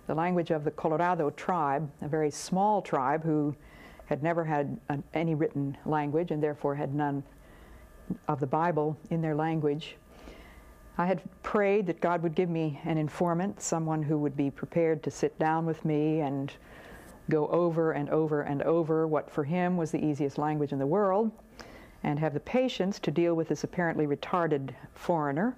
the 0.07 0.13
language 0.13 0.51
of 0.51 0.63
the 0.63 0.71
Colorado 0.71 1.29
tribe, 1.31 1.89
a 2.01 2.07
very 2.07 2.29
small 2.29 2.81
tribe 2.81 3.23
who 3.23 3.55
had 4.05 4.21
never 4.21 4.43
had 4.43 4.79
an, 4.89 5.03
any 5.13 5.33
written 5.33 5.75
language 5.85 6.31
and 6.31 6.43
therefore 6.43 6.75
had 6.75 6.93
none 6.93 7.23
of 8.27 8.39
the 8.39 8.47
Bible 8.47 8.97
in 9.09 9.21
their 9.21 9.33
language. 9.35 9.95
I 10.97 11.07
had 11.07 11.21
prayed 11.41 11.87
that 11.87 12.01
God 12.01 12.21
would 12.21 12.35
give 12.35 12.49
me 12.49 12.79
an 12.83 12.97
informant, 12.97 13.61
someone 13.61 14.03
who 14.03 14.17
would 14.19 14.37
be 14.37 14.51
prepared 14.51 15.01
to 15.03 15.11
sit 15.11 15.37
down 15.39 15.65
with 15.65 15.83
me 15.83 16.21
and 16.21 16.53
go 17.29 17.47
over 17.47 17.93
and 17.93 18.09
over 18.09 18.41
and 18.41 18.61
over 18.61 19.07
what 19.07 19.31
for 19.31 19.43
him 19.43 19.77
was 19.77 19.89
the 19.89 20.03
easiest 20.03 20.37
language 20.37 20.71
in 20.71 20.77
the 20.77 20.85
world, 20.85 21.31
and 22.03 22.19
have 22.19 22.33
the 22.33 22.39
patience 22.39 22.99
to 22.99 23.11
deal 23.11 23.33
with 23.33 23.47
this 23.47 23.63
apparently 23.63 24.05
retarded 24.05 24.71
foreigner. 24.93 25.55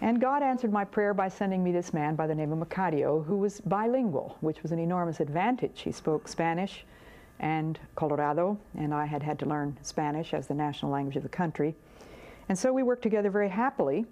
And 0.00 0.20
God 0.20 0.42
answered 0.42 0.72
my 0.72 0.84
prayer 0.84 1.12
by 1.12 1.28
sending 1.28 1.62
me 1.62 1.72
this 1.72 1.92
man 1.92 2.14
by 2.14 2.26
the 2.26 2.34
name 2.34 2.52
of 2.52 2.58
Macario, 2.58 3.24
who 3.24 3.36
was 3.36 3.60
bilingual, 3.60 4.38
which 4.40 4.62
was 4.62 4.72
an 4.72 4.78
enormous 4.78 5.20
advantage. 5.20 5.82
He 5.82 5.92
spoke 5.92 6.26
Spanish 6.26 6.84
and 7.38 7.78
Colorado, 7.96 8.58
and 8.78 8.94
I 8.94 9.04
had 9.04 9.22
had 9.22 9.38
to 9.40 9.46
learn 9.46 9.76
Spanish 9.82 10.32
as 10.32 10.46
the 10.46 10.54
national 10.54 10.90
language 10.90 11.16
of 11.16 11.22
the 11.22 11.28
country. 11.28 11.74
And 12.48 12.58
so 12.58 12.72
we 12.72 12.82
worked 12.82 13.02
together 13.02 13.30
very 13.30 13.48
happily 13.48 14.06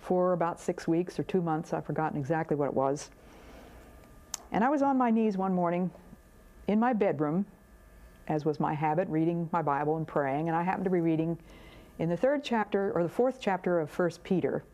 for 0.00 0.32
about 0.32 0.60
six 0.60 0.88
weeks 0.88 1.18
or 1.18 1.22
two 1.24 1.42
months. 1.42 1.72
I've 1.72 1.84
forgotten 1.84 2.18
exactly 2.18 2.56
what 2.56 2.68
it 2.68 2.74
was. 2.74 3.10
And 4.52 4.64
I 4.64 4.70
was 4.70 4.80
on 4.82 4.96
my 4.96 5.10
knees 5.10 5.36
one 5.36 5.54
morning 5.54 5.90
in 6.66 6.78
my 6.78 6.92
bedroom, 6.92 7.44
as 8.28 8.44
was 8.44 8.60
my 8.60 8.74
habit, 8.74 9.08
reading 9.08 9.48
my 9.52 9.62
Bible 9.62 9.96
and 9.96 10.06
praying. 10.06 10.48
And 10.48 10.56
I 10.56 10.62
happened 10.62 10.84
to 10.84 10.90
be 10.90 11.00
reading 11.00 11.38
in 11.98 12.08
the 12.08 12.16
third 12.16 12.44
chapter, 12.44 12.92
or 12.92 13.02
the 13.02 13.08
fourth 13.08 13.38
chapter 13.40 13.80
of 13.80 13.90
First 13.90 14.22
Peter. 14.22 14.64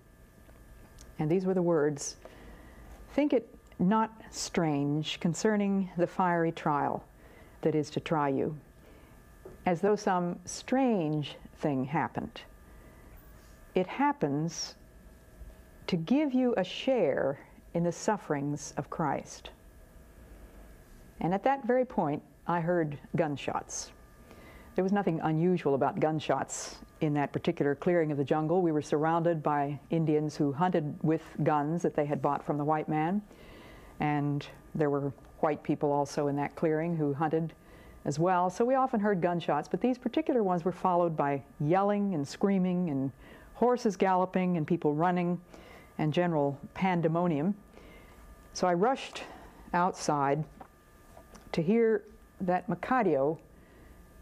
And 1.19 1.31
these 1.31 1.47
were 1.47 1.55
the 1.55 1.63
words 1.63 2.17
Think 3.13 3.35
it 3.35 3.47
not 3.79 4.23
strange 4.31 5.21
concerning 5.21 5.91
the 5.97 6.07
fiery 6.07 6.53
trial 6.53 7.05
that 7.61 7.75
is 7.75 7.91
to 7.91 8.01
try 8.01 8.29
you, 8.29 8.57
as 9.67 9.81
though 9.81 9.97
some 9.97 10.39
strange 10.45 11.37
thing 11.57 11.85
happened. 11.85 12.41
It 13.75 13.87
happens 13.87 14.77
to 15.89 15.97
give 15.97 16.33
you 16.33 16.55
a 16.57 16.65
share 16.65 17.39
in 17.75 17.85
the 17.85 17.93
sufferings 17.93 18.73
of 18.77 18.89
Christ. 18.89 19.51
And 21.21 21.35
at 21.35 21.45
that 21.45 21.67
very 21.67 21.85
point, 21.85 22.23
I 22.47 22.61
heard 22.61 22.99
gunshots. 23.15 23.93
There 24.75 24.83
was 24.83 24.93
nothing 24.93 25.21
unusual 25.21 25.75
about 25.75 26.01
gunshots 26.01 26.79
in 27.01 27.15
that 27.15 27.33
particular 27.33 27.75
clearing 27.75 28.11
of 28.11 28.19
the 28.19 28.25
jungle. 28.25 28.63
We 28.63 28.73
were 28.73 28.83
surrounded 28.83 29.43
by 29.43 29.79
Indians 29.91 30.37
who 30.37 30.53
hunted 30.53 30.99
with 31.03 31.23
guns 31.45 31.83
that 31.83 31.95
they 31.95 32.07
had 32.07 32.23
bought 32.23 32.45
from 32.45 32.59
the 32.59 32.65
white 32.65 32.89
man. 32.89 33.23
And 34.01 34.47
there 34.75 34.91
were 34.91 35.13
white 35.41 35.63
people 35.63 35.93
also 35.93 36.29
in 36.29 36.37
that 36.37 36.55
clearing 36.57 36.97
who 36.97 37.13
hunted 37.13 37.53
as 38.05 38.19
well. 38.19 38.51
So 38.51 38.65
we 38.65 38.75
often 38.75 38.99
heard 38.99 39.21
gunshots, 39.21 39.69
but 39.69 39.81
these 39.81 39.99
particular 39.99 40.43
ones 40.43 40.65
were 40.65 40.73
followed 40.73 41.17
by 41.17 41.43
yelling 41.61 42.15
and 42.15 42.27
screaming 42.27 42.91
and 42.91 43.13
horses 43.55 43.97
galloping 43.97 44.57
and 44.57 44.67
people 44.67 44.95
running 44.95 45.41
and 45.99 46.13
general 46.13 46.59
pandemonium. 46.75 47.55
So 48.55 48.67
I 48.67 48.75
rushed 48.75 49.23
outside 49.73 50.45
to 51.53 51.63
hear 51.63 52.03
that 52.43 52.69
Macario 52.69 53.39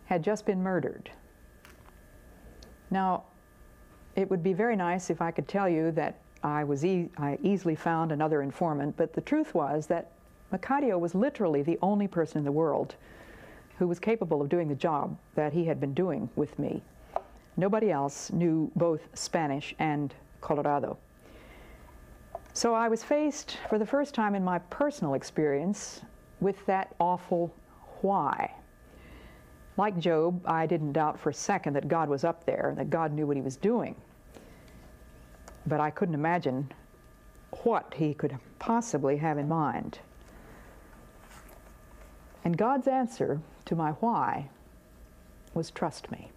had 0.04 0.22
just 0.22 0.46
been 0.46 0.62
murdered. 0.62 1.10
Now, 2.90 3.24
it 4.16 4.28
would 4.30 4.42
be 4.42 4.52
very 4.52 4.76
nice 4.76 5.10
if 5.10 5.22
I 5.22 5.30
could 5.30 5.48
tell 5.48 5.68
you 5.68 5.90
that 5.92 6.20
I 6.42 6.64
was 6.64 6.84
e 6.84 7.08
I 7.16 7.38
easily 7.42 7.74
found 7.74 8.12
another 8.12 8.42
informant, 8.42 8.96
but 8.96 9.12
the 9.12 9.20
truth 9.20 9.54
was 9.54 9.86
that 9.86 10.12
Macario 10.52 10.98
was 10.98 11.14
literally 11.14 11.62
the 11.62 11.78
only 11.82 12.08
person 12.08 12.38
in 12.38 12.44
the 12.44 12.52
world 12.52 12.96
who 13.78 13.86
was 13.86 13.98
capable 13.98 14.42
of 14.42 14.48
doing 14.48 14.68
the 14.68 14.74
job 14.74 15.16
that 15.34 15.52
he 15.52 15.64
had 15.64 15.80
been 15.80 15.94
doing 15.94 16.28
with 16.36 16.58
me. 16.58 16.82
Nobody 17.56 17.90
else 17.90 18.30
knew 18.32 18.70
both 18.74 19.00
Spanish 19.14 19.74
and 19.78 20.14
Colorado. 20.40 20.98
So 22.52 22.74
I 22.74 22.88
was 22.88 23.04
faced 23.04 23.58
for 23.68 23.78
the 23.78 23.86
first 23.86 24.12
time 24.12 24.34
in 24.34 24.42
my 24.42 24.58
personal 24.58 25.14
experience 25.14 26.02
with 26.40 26.64
that 26.66 26.94
awful 26.98 27.54
why. 28.02 28.54
Like 29.76 29.99
Job, 29.99 30.42
I 30.47 30.66
didn't 30.66 30.92
doubt 30.92 31.19
for 31.19 31.30
a 31.30 31.35
second 31.35 31.75
that 31.75 31.88
God 31.88 32.09
was 32.09 32.25
up 32.25 32.45
there 32.45 32.69
and 32.69 32.78
that 32.78 32.90
God 32.90 33.12
knew 33.12 33.26
what 33.26 33.37
he 33.37 33.42
was 33.42 33.57
doing. 33.57 33.95
But 35.66 35.80
I 35.80 35.90
couldn't 35.90 36.14
imagine 36.14 36.71
what 37.62 37.95
he 37.95 38.14
could 38.14 38.37
possibly 38.59 39.16
have 39.16 39.38
in 39.38 39.49
mind. 39.49 39.99
And 42.45 42.57
God's 42.57 42.88
answer 42.88 43.40
to 43.66 43.76
my 43.76 43.92
why 43.92 44.49
was 45.54 45.71
trust 45.71 46.11
me. 46.11 46.30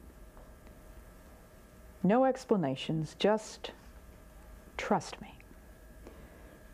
No 2.04 2.26
explanations, 2.26 3.16
just 3.18 3.72
trust 4.78 5.22
me. 5.22 5.34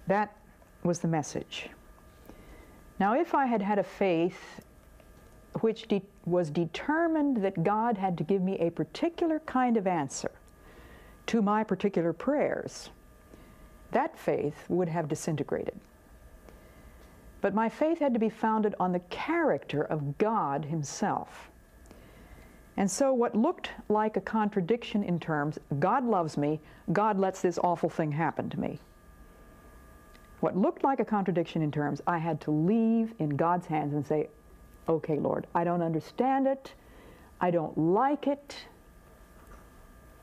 That 0.08 0.36
was 0.84 1.00
the 1.00 1.08
message. 1.08 1.70
Now, 3.00 3.14
if 3.14 3.36
I 3.36 3.46
had 3.46 3.62
had 3.62 3.78
a 3.78 3.84
faith 3.84 4.62
which 5.62 5.88
de 5.88 6.02
was 6.26 6.50
determined 6.50 7.38
that 7.38 7.64
God 7.64 7.98
had 7.98 8.18
to 8.18 8.24
give 8.24 8.42
me 8.42 8.58
a 8.60 8.70
particular 8.70 9.40
kind 9.42 9.78
of 9.78 9.88
answer 9.88 10.32
to 11.28 11.42
my 11.42 11.64
particular 11.64 12.14
prayers, 12.14 12.90
that 13.92 14.18
faith 14.18 14.66
would 14.68 14.90
have 14.90 15.08
disintegrated. 15.08 15.80
But 17.42 17.54
my 17.54 17.70
faith 17.70 18.00
had 18.00 18.14
to 18.14 18.20
be 18.20 18.30
founded 18.30 18.76
on 18.80 18.92
the 18.92 19.00
character 19.12 19.84
of 19.84 20.18
God 20.18 20.66
Himself. 20.66 21.50
And 22.78 22.90
so, 22.90 23.14
what 23.14 23.36
looked 23.36 23.72
like 23.90 24.18
a 24.18 24.22
contradiction 24.22 25.04
in 25.04 25.20
terms, 25.20 25.60
God 25.80 26.06
loves 26.06 26.38
me, 26.38 26.60
God 26.94 27.20
lets 27.20 27.42
this 27.42 27.60
awful 27.60 27.90
thing 27.90 28.12
happen 28.12 28.50
to 28.50 28.60
me. 28.60 28.80
What 30.40 30.58
looked 30.58 30.84
like 30.84 31.00
a 31.00 31.06
contradiction 31.06 31.62
in 31.62 31.72
terms, 31.72 32.02
I 32.08 32.18
had 32.18 32.40
to 32.42 32.52
leave 32.52 33.14
in 33.20 33.30
God's 33.30 33.68
hands 33.68 33.94
and 33.94 34.06
say, 34.06 34.30
okay, 34.90 35.20
Lord, 35.20 35.48
I 35.54 35.64
don't 35.64 35.82
understand 35.82 36.48
it, 36.48 36.74
I 37.40 37.52
don't 37.52 37.78
like 37.78 38.28
it, 38.28 38.56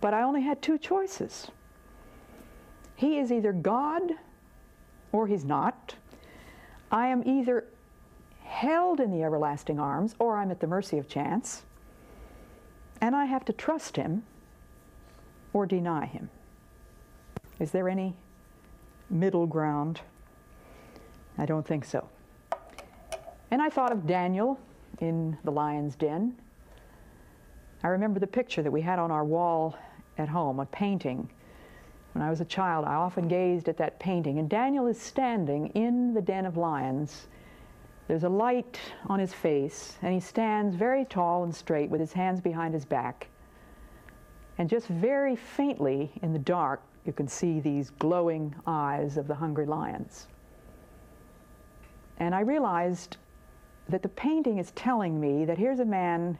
but 0.00 0.12
I 0.12 0.22
only 0.22 0.42
had 0.42 0.60
two 0.60 0.76
choices. 0.76 1.48
He 2.96 3.18
is 3.18 3.30
either 3.30 3.52
God 3.52 4.12
or 5.12 5.26
He's 5.26 5.44
not. 5.44 5.94
I 6.90 7.08
am 7.08 7.22
either 7.26 7.64
held 8.42 9.00
in 9.00 9.10
the 9.10 9.22
everlasting 9.22 9.78
arms 9.78 10.14
or 10.18 10.36
I'm 10.36 10.50
at 10.50 10.60
the 10.60 10.66
mercy 10.66 10.98
of 10.98 11.08
chance. 11.08 11.62
And 13.00 13.14
I 13.14 13.26
have 13.26 13.44
to 13.46 13.52
trust 13.52 13.96
Him 13.96 14.24
or 15.52 15.66
deny 15.66 16.06
Him. 16.06 16.30
Is 17.58 17.70
there 17.70 17.88
any 17.88 18.14
middle 19.10 19.46
ground? 19.46 20.00
I 21.38 21.46
don't 21.46 21.66
think 21.66 21.84
so. 21.84 22.08
And 23.50 23.62
I 23.62 23.68
thought 23.68 23.92
of 23.92 24.06
Daniel 24.06 24.58
in 25.00 25.38
the 25.44 25.52
lion's 25.52 25.94
den. 25.94 26.36
I 27.82 27.88
remember 27.88 28.18
the 28.18 28.26
picture 28.26 28.62
that 28.62 28.70
we 28.70 28.80
had 28.80 28.98
on 28.98 29.10
our 29.10 29.24
wall 29.24 29.76
at 30.18 30.28
home, 30.28 30.58
a 30.58 30.66
painting. 30.66 31.30
When 32.12 32.22
I 32.22 32.30
was 32.30 32.40
a 32.40 32.46
child, 32.46 32.84
I 32.84 32.94
often 32.94 33.28
gazed 33.28 33.68
at 33.68 33.76
that 33.76 34.00
painting, 34.00 34.38
and 34.38 34.48
Daniel 34.48 34.86
is 34.86 35.00
standing 35.00 35.68
in 35.68 36.14
the 36.14 36.22
den 36.22 36.46
of 36.46 36.56
lions. 36.56 37.28
There's 38.08 38.24
a 38.24 38.28
light 38.28 38.80
on 39.06 39.18
his 39.18 39.32
face, 39.32 39.96
and 40.02 40.12
he 40.12 40.20
stands 40.20 40.74
very 40.74 41.04
tall 41.04 41.44
and 41.44 41.54
straight 41.54 41.90
with 41.90 42.00
his 42.00 42.12
hands 42.12 42.40
behind 42.40 42.74
his 42.74 42.84
back. 42.84 43.28
And 44.58 44.70
just 44.70 44.86
very 44.88 45.36
faintly 45.36 46.10
in 46.22 46.32
the 46.32 46.38
dark, 46.38 46.82
you 47.04 47.12
can 47.12 47.28
see 47.28 47.60
these 47.60 47.90
glowing 47.90 48.54
eyes 48.66 49.16
of 49.16 49.28
the 49.28 49.34
hungry 49.34 49.66
lions. 49.66 50.26
And 52.18 52.34
I 52.34 52.40
realized 52.40 53.18
that 53.88 54.02
the 54.02 54.08
painting 54.08 54.58
is 54.58 54.72
telling 54.72 55.20
me 55.20 55.44
that 55.44 55.58
here's 55.58 55.80
a 55.80 55.84
man 55.84 56.38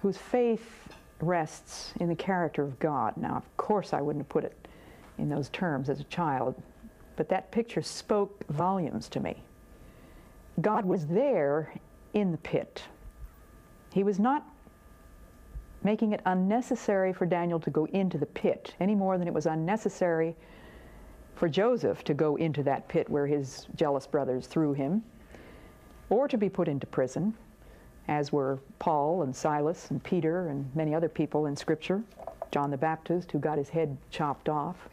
whose 0.00 0.18
faith 0.18 0.88
rests 1.20 1.92
in 2.00 2.08
the 2.08 2.14
character 2.14 2.62
of 2.62 2.78
God. 2.78 3.16
Now, 3.16 3.36
of 3.36 3.56
course, 3.56 3.92
I 3.92 4.00
wouldn't 4.00 4.24
have 4.24 4.28
put 4.28 4.44
it 4.44 4.68
in 5.18 5.28
those 5.28 5.48
terms 5.50 5.88
as 5.88 6.00
a 6.00 6.04
child, 6.04 6.60
but 7.16 7.28
that 7.28 7.50
picture 7.50 7.82
spoke 7.82 8.44
volumes 8.48 9.08
to 9.10 9.20
me. 9.20 9.36
God 10.60 10.84
was 10.84 11.06
there 11.06 11.72
in 12.12 12.32
the 12.32 12.38
pit. 12.38 12.82
He 13.92 14.02
was 14.02 14.18
not 14.18 14.44
making 15.84 16.12
it 16.12 16.20
unnecessary 16.26 17.12
for 17.12 17.26
Daniel 17.26 17.58
to 17.60 17.70
go 17.70 17.86
into 17.86 18.18
the 18.18 18.26
pit 18.26 18.74
any 18.80 18.94
more 18.94 19.18
than 19.18 19.26
it 19.26 19.34
was 19.34 19.46
unnecessary 19.46 20.36
for 21.34 21.48
Joseph 21.48 22.04
to 22.04 22.14
go 22.14 22.36
into 22.36 22.62
that 22.62 22.86
pit 22.88 23.08
where 23.08 23.26
his 23.26 23.66
jealous 23.74 24.06
brothers 24.06 24.46
threw 24.46 24.72
him, 24.72 25.02
or 26.12 26.28
to 26.28 26.36
be 26.36 26.50
put 26.50 26.68
into 26.68 26.86
prison, 26.86 27.32
as 28.06 28.30
were 28.30 28.58
Paul 28.78 29.22
and 29.22 29.34
Silas 29.34 29.90
and 29.90 30.04
Peter 30.04 30.48
and 30.48 30.70
many 30.76 30.94
other 30.94 31.08
people 31.08 31.46
in 31.46 31.56
Scripture, 31.56 32.02
John 32.50 32.70
the 32.70 32.76
Baptist, 32.76 33.32
who 33.32 33.38
got 33.38 33.56
his 33.56 33.70
head 33.70 33.96
chopped 34.10 34.50
off. 34.50 34.90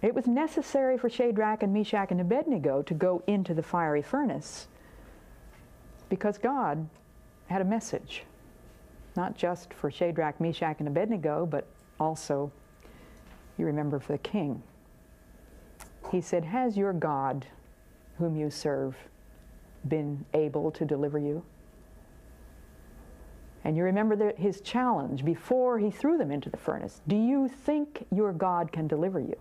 It 0.00 0.14
was 0.14 0.26
necessary 0.26 0.96
for 0.96 1.10
Shadrach 1.10 1.62
and 1.62 1.74
Meshach 1.74 2.10
and 2.10 2.20
Abednego 2.20 2.80
to 2.80 2.94
go 2.94 3.22
into 3.26 3.52
the 3.52 3.62
fiery 3.62 4.00
furnace 4.00 4.68
because 6.08 6.38
God 6.38 6.88
had 7.48 7.60
a 7.60 7.66
message, 7.66 8.22
not 9.16 9.36
just 9.36 9.74
for 9.74 9.90
Shadrach, 9.90 10.40
Meshach, 10.40 10.76
and 10.78 10.88
Abednego, 10.88 11.44
but 11.44 11.66
also, 12.00 12.50
you 13.58 13.66
remember, 13.66 13.98
for 13.98 14.12
the 14.12 14.18
king. 14.18 14.62
He 16.10 16.22
said, 16.22 16.46
Has 16.46 16.78
your 16.78 16.94
God, 16.94 17.44
whom 18.16 18.34
you 18.34 18.50
serve, 18.50 18.96
been 19.86 20.24
able 20.34 20.70
to 20.72 20.84
deliver 20.84 21.18
you? 21.18 21.44
And 23.64 23.76
you 23.76 23.84
remember 23.84 24.16
the, 24.16 24.32
his 24.36 24.60
challenge 24.60 25.24
before 25.24 25.78
he 25.78 25.90
threw 25.90 26.16
them 26.16 26.30
into 26.30 26.48
the 26.48 26.56
furnace 26.56 27.00
Do 27.06 27.16
you 27.16 27.48
think 27.48 28.06
your 28.10 28.32
God 28.32 28.72
can 28.72 28.86
deliver 28.86 29.20
you? 29.20 29.36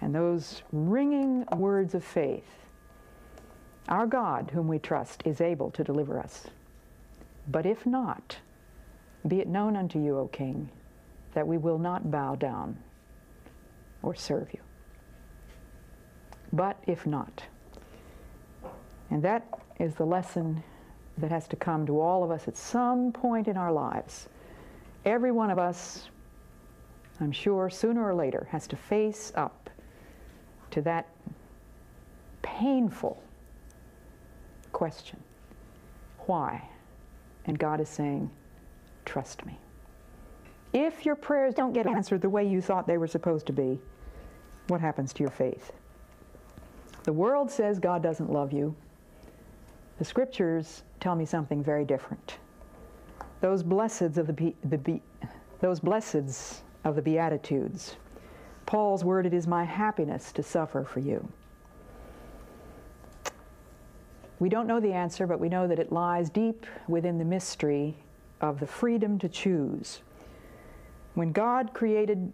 And 0.00 0.14
those 0.14 0.62
ringing 0.72 1.44
words 1.56 1.94
of 1.94 2.04
faith 2.04 2.48
Our 3.88 4.06
God, 4.06 4.50
whom 4.52 4.68
we 4.68 4.78
trust, 4.78 5.22
is 5.26 5.40
able 5.40 5.70
to 5.72 5.84
deliver 5.84 6.18
us. 6.18 6.46
But 7.48 7.66
if 7.66 7.84
not, 7.84 8.38
be 9.26 9.40
it 9.40 9.48
known 9.48 9.76
unto 9.76 10.02
you, 10.02 10.18
O 10.18 10.28
King, 10.28 10.70
that 11.34 11.46
we 11.46 11.58
will 11.58 11.78
not 11.78 12.10
bow 12.10 12.36
down 12.36 12.78
or 14.02 14.14
serve 14.14 14.48
you. 14.52 14.60
But 16.52 16.82
if 16.86 17.06
not, 17.06 17.44
and 19.10 19.22
that 19.22 19.46
is 19.78 19.94
the 19.94 20.04
lesson 20.04 20.62
that 21.18 21.30
has 21.30 21.48
to 21.48 21.56
come 21.56 21.86
to 21.86 22.00
all 22.00 22.24
of 22.24 22.30
us 22.30 22.48
at 22.48 22.56
some 22.56 23.12
point 23.12 23.48
in 23.48 23.56
our 23.56 23.72
lives. 23.72 24.28
Every 25.04 25.32
one 25.32 25.50
of 25.50 25.58
us, 25.58 26.08
I'm 27.20 27.32
sure, 27.32 27.68
sooner 27.68 28.06
or 28.06 28.14
later, 28.14 28.46
has 28.50 28.66
to 28.68 28.76
face 28.76 29.32
up 29.34 29.68
to 30.70 30.80
that 30.82 31.08
painful 32.42 33.22
question 34.72 35.18
why? 36.26 36.62
And 37.46 37.58
God 37.58 37.80
is 37.80 37.88
saying, 37.88 38.30
trust 39.04 39.44
me. 39.44 39.58
If 40.72 41.04
your 41.04 41.16
prayers 41.16 41.54
don't 41.54 41.72
get 41.72 41.88
answered 41.88 42.20
the 42.20 42.28
way 42.28 42.46
you 42.46 42.60
thought 42.60 42.86
they 42.86 42.98
were 42.98 43.08
supposed 43.08 43.46
to 43.46 43.52
be, 43.52 43.80
what 44.68 44.80
happens 44.80 45.12
to 45.14 45.24
your 45.24 45.32
faith? 45.32 45.72
The 47.02 47.12
world 47.12 47.50
says 47.50 47.80
God 47.80 48.00
doesn't 48.00 48.30
love 48.30 48.52
you. 48.52 48.76
The 50.00 50.06
scriptures 50.06 50.82
tell 50.98 51.14
me 51.14 51.26
something 51.26 51.62
very 51.62 51.84
different. 51.84 52.38
Those 53.42 53.62
blesseds 53.62 54.16
of 54.16 54.28
the, 54.28 54.54
the 54.64 54.98
those 55.60 55.78
blesseds 55.78 56.60
of 56.84 56.96
the 56.96 57.02
beatitudes. 57.02 57.96
Paul's 58.64 59.04
word, 59.04 59.26
it 59.26 59.34
is 59.34 59.46
my 59.46 59.62
happiness 59.62 60.32
to 60.32 60.42
suffer 60.42 60.84
for 60.84 61.00
you. 61.00 61.28
We 64.38 64.48
don't 64.48 64.66
know 64.66 64.80
the 64.80 64.94
answer, 64.94 65.26
but 65.26 65.38
we 65.38 65.50
know 65.50 65.68
that 65.68 65.78
it 65.78 65.92
lies 65.92 66.30
deep 66.30 66.64
within 66.88 67.18
the 67.18 67.24
mystery 67.26 67.94
of 68.40 68.58
the 68.58 68.66
freedom 68.66 69.18
to 69.18 69.28
choose. 69.28 70.00
When 71.12 71.30
God 71.30 71.74
created 71.74 72.32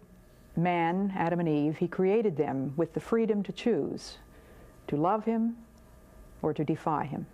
man, 0.55 1.13
Adam 1.17 1.41
and 1.41 1.49
Eve, 1.49 1.75
he 1.75 1.89
created 1.89 2.37
them 2.37 2.71
with 2.77 2.93
the 2.93 3.01
freedom 3.01 3.43
to 3.43 3.51
choose 3.51 4.19
to 4.87 4.95
love 4.95 5.25
him 5.25 5.57
or 6.41 6.53
to 6.53 6.63
defy 6.63 7.03
him 7.03 7.25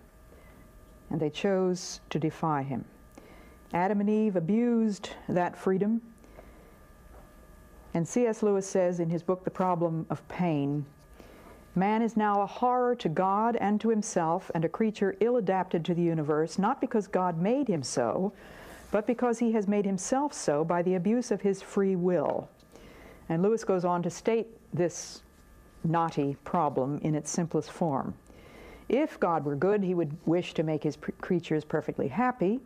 and 1.10 1.20
they 1.20 1.30
chose 1.30 2.00
to 2.10 2.18
defy 2.18 2.62
him. 2.62 2.84
Adam 3.72 4.00
and 4.00 4.08
Eve 4.08 4.36
abused 4.36 5.10
that 5.28 5.56
freedom. 5.56 6.00
And 7.92 8.06
C.S. 8.06 8.42
Lewis 8.42 8.68
says 8.68 9.00
in 9.00 9.10
his 9.10 9.22
book, 9.22 9.44
The 9.44 9.50
Problem 9.50 10.06
of 10.10 10.26
Pain, 10.28 10.84
Man 11.76 12.02
is 12.02 12.16
now 12.16 12.40
a 12.40 12.46
horror 12.46 12.94
to 12.94 13.08
God 13.08 13.56
and 13.56 13.80
to 13.80 13.88
himself, 13.88 14.48
and 14.54 14.64
a 14.64 14.68
creature 14.68 15.16
ill 15.18 15.38
adapted 15.38 15.84
to 15.84 15.94
the 15.94 16.02
universe, 16.02 16.56
not 16.56 16.80
because 16.80 17.08
God 17.08 17.40
made 17.40 17.66
him 17.66 17.82
so, 17.82 18.32
but 18.92 19.08
because 19.08 19.40
he 19.40 19.50
has 19.52 19.66
made 19.66 19.84
himself 19.84 20.32
so 20.32 20.64
by 20.64 20.82
the 20.82 20.94
abuse 20.94 21.32
of 21.32 21.40
his 21.40 21.60
free 21.60 21.96
will. 21.96 22.48
And 23.28 23.42
Lewis 23.42 23.64
goes 23.64 23.84
on 23.84 24.04
to 24.04 24.10
state 24.10 24.46
this 24.72 25.22
knotty 25.82 26.36
problem 26.44 27.00
in 27.02 27.16
its 27.16 27.30
simplest 27.30 27.72
form. 27.72 28.14
If 28.88 29.18
God 29.18 29.44
were 29.44 29.56
good, 29.56 29.82
he 29.82 29.94
would 29.94 30.16
wish 30.26 30.54
to 30.54 30.62
make 30.62 30.82
his 30.82 30.98
creatures 31.20 31.64
perfectly 31.64 32.08
happy. 32.08 32.60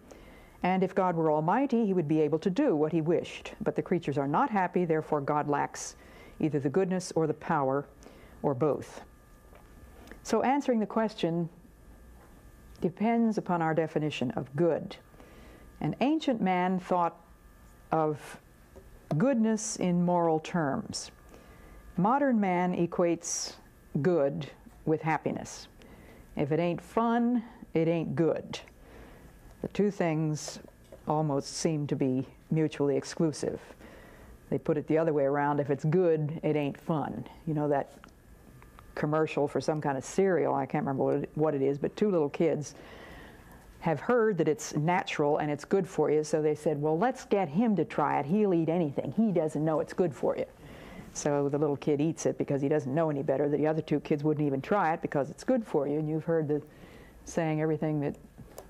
And 0.63 0.83
if 0.83 0.95
God 0.95 1.15
were 1.15 1.31
almighty, 1.31 1.87
he 1.87 1.93
would 1.93 2.09
be 2.09 2.21
able 2.21 2.39
to 2.41 2.51
do 2.51 2.75
what 2.75 2.93
he 2.93 3.01
wished. 3.01 3.55
But 3.61 3.77
the 3.77 3.83
creatures 3.83 4.19
are 4.19 4.27
not 4.27 4.51
happy, 4.51 4.85
therefore 4.85 5.21
God 5.21 5.49
lacks 5.49 5.97
either 6.41 6.59
the 6.59 6.69
goodness 6.69 7.13
or 7.15 7.27
the 7.27 7.35
power 7.35 7.87
or 8.43 8.55
both. 8.55 9.03
So 10.23 10.43
answering 10.43 10.81
the 10.81 10.87
question 10.87 11.49
depends 12.81 13.39
upon 13.39 13.63
our 13.63 13.75
definition 13.75 14.31
of 14.33 14.55
good. 14.57 14.97
An 15.81 15.95
ancient 16.01 16.41
man 16.41 16.79
thought 16.79 17.17
of 17.93 18.41
goodness 19.17 19.77
in 19.77 20.05
moral 20.05 20.41
terms. 20.41 21.11
Modern 21.97 22.39
man 22.39 22.77
equates 22.77 23.55
good 24.03 24.51
with 24.85 25.03
happiness. 25.03 25.69
If 26.39 26.53
it 26.53 26.61
ain't 26.61 26.81
fun, 26.81 27.43
it 27.75 27.89
ain't 27.89 28.15
good. 28.15 28.61
The 29.63 29.69
two 29.69 29.91
things 29.91 30.61
almost 31.09 31.57
seem 31.57 31.87
to 31.89 31.97
be 31.97 32.27
mutually 32.53 32.97
exclusive. 32.97 33.61
They 34.49 34.59
put 34.59 34.77
it 34.77 34.87
the 34.87 34.97
other 34.99 35.13
way 35.13 35.25
around 35.25 35.59
if 35.59 35.69
it's 35.69 35.85
good, 35.85 36.41
it 36.45 36.55
ain't 36.55 36.79
fun. 36.79 37.25
You 37.47 37.55
know 37.55 37.69
that 37.69 37.93
commercial 38.95 39.49
for 39.49 39.61
some 39.61 39.81
kind 39.81 39.99
of 39.99 40.05
cereal. 40.05 40.55
I 40.55 40.65
can't 40.65 40.85
remember 40.85 41.27
what 41.35 41.55
it, 41.55 41.63
is, 41.63 41.77
but 41.77 41.95
two 41.97 42.11
little 42.11 42.29
kids 42.29 42.75
have 43.81 44.01
heard 44.01 44.39
that 44.39 44.49
it's 44.49 44.75
natural 44.77 45.39
and 45.39 45.51
it's 45.51 45.65
good 45.65 45.89
for 45.89 46.11
you, 46.11 46.23
so 46.23 46.41
they 46.41 46.55
said, 46.55 46.81
well, 46.81 46.99
let's 46.99 47.25
get 47.25 47.49
him 47.49 47.75
to 47.77 47.85
try 47.85 48.21
it. 48.21 48.27
He'll 48.27 48.55
eat 48.55 48.69
anything. 48.69 49.13
He 49.17 49.33
doesn't 49.33 49.65
know 49.65 49.81
it's 49.81 49.93
good 49.93 50.15
for 50.15 50.37
you. 50.37 50.47
So 51.19 51.49
the 51.49 51.59
little 51.59 51.77
kid 51.77 52.01
eats 52.01 52.27
it 52.27 52.39
because 52.39 52.63
he 52.63 52.69
doesn't 52.69 52.95
know 52.95 53.11
any 53.11 53.25
better. 53.25 53.49
The 53.49 53.67
other 53.67 53.83
two 53.83 53.99
kids 53.99 54.23
wouldn't 54.23 54.47
even 54.47 54.63
try 54.63 54.95
it 54.95 55.03
because 55.03 55.31
it's 55.31 55.43
good 55.43 55.67
for 55.67 55.89
you. 55.89 55.99
And 55.99 56.09
you've 56.09 56.25
heard 56.25 56.47
the 56.47 56.63
saying 57.25 57.61
everything 57.61 58.01
that 58.01 58.15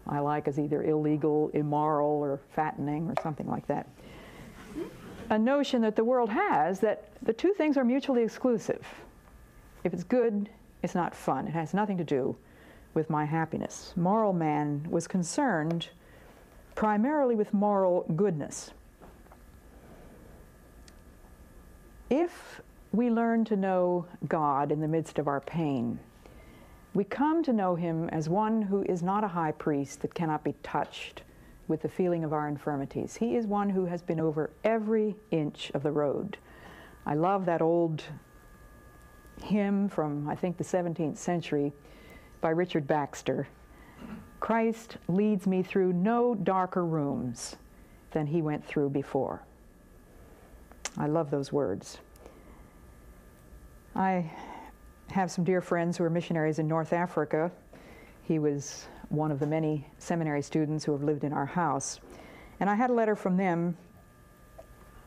I 0.06 0.20
like 0.20 0.48
is 0.48 0.58
either 0.58 0.82
illegal, 0.82 1.50
immoral, 1.52 2.08
or 2.08 2.40
fattening, 2.54 3.06
or 3.10 3.14
something 3.22 3.46
like 3.46 3.66
that. 3.66 3.86
A 5.28 5.38
notion 5.38 5.82
that 5.82 5.94
the 5.94 6.04
world 6.04 6.30
has 6.30 6.80
that 6.80 7.10
the 7.20 7.34
two 7.34 7.52
things 7.52 7.76
are 7.76 7.84
mutually 7.84 8.22
exclusive. 8.22 8.82
If 9.84 9.92
it's 9.92 10.04
good, 10.04 10.48
it's 10.82 10.94
not 10.94 11.14
fun. 11.14 11.46
It 11.46 11.52
has 11.52 11.74
nothing 11.74 11.98
to 11.98 12.04
do 12.04 12.34
with 12.94 13.10
my 13.10 13.26
happiness. 13.26 13.92
Moral 13.94 14.32
man 14.32 14.86
was 14.88 15.06
concerned 15.06 15.90
primarily 16.74 17.34
with 17.34 17.52
moral 17.52 18.06
goodness. 18.16 18.70
If 22.10 22.62
we 22.90 23.10
learn 23.10 23.44
to 23.46 23.56
know 23.56 24.06
God 24.26 24.72
in 24.72 24.80
the 24.80 24.88
midst 24.88 25.18
of 25.18 25.28
our 25.28 25.40
pain, 25.40 25.98
we 26.94 27.04
come 27.04 27.42
to 27.42 27.52
know 27.52 27.74
him 27.74 28.08
as 28.08 28.30
one 28.30 28.62
who 28.62 28.82
is 28.84 29.02
not 29.02 29.24
a 29.24 29.28
high 29.28 29.52
priest 29.52 30.00
that 30.00 30.14
cannot 30.14 30.42
be 30.42 30.54
touched 30.62 31.22
with 31.68 31.82
the 31.82 31.88
feeling 31.88 32.24
of 32.24 32.32
our 32.32 32.48
infirmities. 32.48 33.16
He 33.16 33.36
is 33.36 33.46
one 33.46 33.68
who 33.68 33.84
has 33.84 34.00
been 34.00 34.20
over 34.20 34.50
every 34.64 35.16
inch 35.30 35.70
of 35.74 35.82
the 35.82 35.92
road. 35.92 36.38
I 37.04 37.14
love 37.14 37.44
that 37.44 37.60
old 37.60 38.02
hymn 39.44 39.90
from, 39.90 40.28
I 40.28 40.34
think, 40.34 40.56
the 40.56 40.64
17th 40.64 41.18
century 41.18 41.74
by 42.40 42.50
Richard 42.50 42.86
Baxter. 42.86 43.48
Christ 44.40 44.96
leads 45.08 45.46
me 45.46 45.62
through 45.62 45.92
no 45.92 46.34
darker 46.34 46.86
rooms 46.86 47.56
than 48.12 48.26
he 48.26 48.40
went 48.40 48.64
through 48.64 48.90
before. 48.90 49.42
I 50.98 51.06
love 51.06 51.30
those 51.30 51.52
words. 51.52 51.98
I 53.94 54.28
have 55.10 55.30
some 55.30 55.44
dear 55.44 55.60
friends 55.60 55.96
who 55.96 56.04
are 56.04 56.10
missionaries 56.10 56.58
in 56.58 56.66
North 56.66 56.92
Africa. 56.92 57.52
He 58.24 58.38
was 58.38 58.86
one 59.08 59.30
of 59.30 59.38
the 59.38 59.46
many 59.46 59.86
seminary 59.98 60.42
students 60.42 60.84
who 60.84 60.92
have 60.92 61.02
lived 61.02 61.22
in 61.22 61.32
our 61.32 61.46
house. 61.46 62.00
And 62.60 62.68
I 62.68 62.74
had 62.74 62.90
a 62.90 62.92
letter 62.92 63.14
from 63.14 63.36
them 63.36 63.76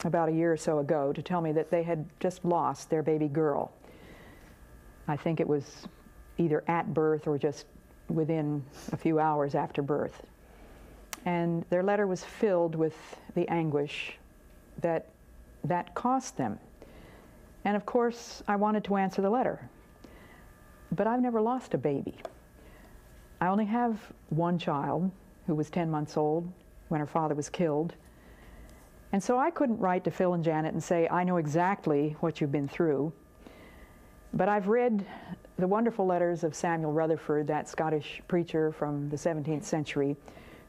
about 0.06 0.30
a 0.30 0.32
year 0.32 0.54
or 0.54 0.58
so 0.58 0.80
ago 0.80 1.12
to 1.14 1.22
tell 1.22 1.42
me 1.42 1.52
that 1.52 1.70
they 1.70 1.84
had 1.84 2.06
just 2.20 2.44
lost 2.46 2.90
their 2.90 3.04
baby 3.04 3.28
girl. 3.28 3.72
I 5.08 5.18
think 5.18 5.40
it 5.40 5.48
was 5.48 5.88
either 6.38 6.64
at 6.68 6.94
birth 6.94 7.28
or 7.28 7.38
just 7.38 7.66
within 8.08 8.64
a 8.94 8.98
few 8.98 9.20
hours 9.20 9.56
after 9.56 9.82
birth. 9.82 10.24
And 11.26 11.66
their 11.70 11.84
letter 11.84 12.08
was 12.08 12.24
filled 12.24 12.76
with 12.76 12.96
the 13.36 13.48
anguish 13.50 14.18
that 14.80 15.10
that 15.64 15.94
cost 15.96 16.38
them. 16.38 16.60
And 17.66 17.76
of 17.76 17.86
course, 17.86 18.44
I 18.48 18.56
wanted 18.56 18.84
to 18.86 18.98
answer 18.98 19.22
the 19.22 19.30
letter. 19.30 19.70
But 20.92 21.08
I've 21.08 21.22
never 21.22 21.42
lost 21.42 21.74
a 21.74 21.78
baby. 21.78 22.16
I 23.40 23.48
only 23.48 23.66
have 23.66 24.00
one 24.30 24.58
child 24.58 25.12
who 25.48 25.56
was 25.56 25.70
10 25.70 25.90
months 25.90 26.18
old 26.18 26.52
when 26.90 27.00
her 27.00 27.08
father 27.08 27.36
was 27.36 27.50
killed. 27.50 27.96
And 29.14 29.22
so 29.22 29.38
I 29.38 29.52
couldn't 29.52 29.80
write 29.80 30.04
to 30.06 30.12
Phil 30.12 30.34
and 30.34 30.44
Janet 30.44 30.74
and 30.74 30.84
say, 30.84 31.08
I 31.10 31.24
know 31.24 31.38
exactly 31.38 32.16
what 32.20 32.40
you've 32.40 32.52
been 32.52 32.68
through. 32.68 33.12
But 34.34 34.48
I've 34.48 34.68
read 34.68 35.06
the 35.58 35.68
wonderful 35.68 36.06
letters 36.06 36.44
of 36.44 36.56
Samuel 36.56 36.94
Rutherford, 36.94 37.48
that 37.48 37.68
Scottish 37.68 38.22
preacher 38.28 38.72
from 38.72 39.10
the 39.10 39.18
17th 39.18 39.64
century, 39.64 40.16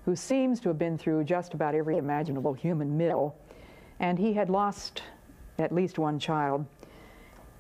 who 0.04 0.16
seems 0.16 0.60
to 0.60 0.68
have 0.68 0.78
been 0.78 0.98
through 0.98 1.24
just 1.24 1.54
about 1.54 1.74
every 1.74 1.96
imaginable 1.96 2.52
human 2.52 2.96
mill. 2.96 3.34
And 4.02 4.18
he 4.18 4.34
had 4.34 4.50
lost 4.50 5.02
at 5.58 5.72
least 5.72 5.98
one 5.98 6.18
child. 6.18 6.66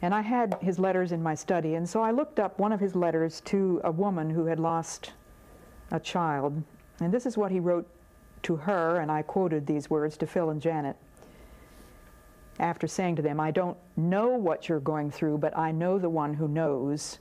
And 0.02 0.12
I 0.12 0.20
had 0.20 0.58
his 0.60 0.78
letters 0.78 1.12
in 1.12 1.22
my 1.22 1.34
study, 1.34 1.76
and 1.76 1.88
so 1.88 2.02
I 2.02 2.10
looked 2.10 2.40
up 2.40 2.58
one 2.58 2.72
of 2.72 2.80
his 2.80 2.96
letters 2.96 3.40
to 3.42 3.80
a 3.84 3.90
woman 3.90 4.28
who 4.28 4.46
had 4.46 4.58
lost 4.58 5.12
a 5.92 6.00
child. 6.00 6.60
And 7.00 7.14
this 7.14 7.24
is 7.24 7.38
what 7.38 7.52
he 7.52 7.60
wrote 7.60 7.88
to 8.42 8.56
her, 8.56 8.98
and 8.98 9.10
I 9.10 9.22
quoted 9.22 9.66
these 9.66 9.88
words 9.88 10.16
to 10.18 10.26
Phil 10.26 10.50
and 10.50 10.60
Janet. 10.60 10.96
After 12.58 12.88
saying 12.88 13.16
to 13.16 13.22
them, 13.22 13.38
I 13.38 13.52
don't 13.52 13.76
know 13.96 14.28
what 14.28 14.68
you're 14.68 14.80
going 14.80 15.10
through, 15.12 15.38
but 15.38 15.56
I 15.56 15.70
know 15.70 15.98
the 15.98 16.10
one 16.10 16.34
who 16.34 16.48
knows. 16.48 17.18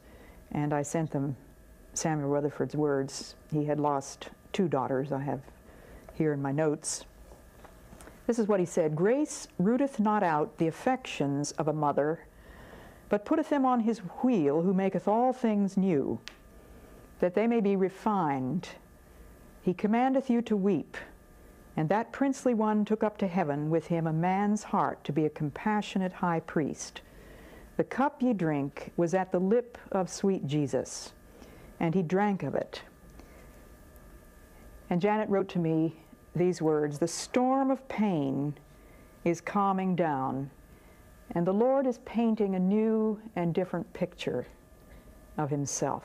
And 0.52 0.74
I 0.74 0.82
sent 0.82 1.12
them 1.12 1.38
Samuel 1.94 2.30
Rutherford's 2.30 2.76
words. 2.76 3.36
He 3.52 3.66
had 3.66 3.80
lost 3.80 4.30
two 4.52 4.68
daughters, 4.68 5.12
I 5.12 5.20
have 5.20 5.42
here 6.16 6.34
in 6.34 6.42
my 6.42 6.52
notes. 6.52 7.06
This 8.32 8.40
is 8.40 8.48
what 8.48 8.62
he 8.62 8.66
said 8.66 8.96
Grace 8.96 9.50
rooteth 9.60 10.00
not 10.00 10.24
out 10.24 10.58
the 10.58 10.70
affections 10.70 11.52
of 11.52 11.68
a 11.68 11.74
mother 11.74 12.22
but 13.10 13.26
putteth 13.26 13.50
them 13.50 13.66
on 13.66 13.82
his 13.82 14.00
wheel 14.24 14.62
who 14.62 14.74
maketh 14.74 15.06
all 15.06 15.34
things 15.34 15.76
new, 15.76 16.18
that 17.20 17.34
they 17.34 17.46
may 17.46 17.60
be 17.60 17.76
refined. 17.76 18.70
He 19.62 19.74
commandeth 19.74 20.30
you 20.30 20.42
to 20.44 20.56
weep. 20.56 20.96
And 21.76 21.90
that 21.90 22.14
princely 22.14 22.54
one 22.54 22.86
took 22.86 23.04
up 23.04 23.18
to 23.18 23.28
heaven 23.28 23.70
with 23.70 23.88
him 23.88 24.08
a 24.08 24.14
man's 24.14 24.64
heart 24.64 25.04
to 25.04 25.12
be 25.12 25.26
a 25.26 25.30
compassionate 25.30 26.14
high 26.14 26.40
priest. 26.40 27.02
The 27.76 27.84
cup 27.84 28.22
ye 28.22 28.32
drink 28.32 28.94
was 28.96 29.14
at 29.14 29.34
the 29.34 29.40
lip 29.40 29.78
of 29.92 30.10
sweet 30.10 30.48
Jesus, 30.48 31.12
and 31.82 31.94
he 31.94 32.02
drank 32.02 32.44
of 32.44 32.56
it. 32.56 32.82
And 34.90 35.02
Janet 35.02 35.28
wrote 35.28 35.50
to 35.50 35.60
me 35.60 35.98
these 36.36 36.62
words 36.62 37.00
The 37.00 37.08
storm 37.08 37.72
of 37.72 37.88
pain 37.88 38.54
is 39.24 39.42
calming 39.42 39.96
down 39.96 40.50
and 41.34 41.48
the 41.48 41.54
Lord 41.54 41.88
is 41.88 42.00
painting 42.00 42.56
a 42.56 42.60
new 42.60 43.20
and 43.36 43.54
different 43.54 43.92
picture 43.94 44.46
of 45.38 45.50
himself. 45.50 46.04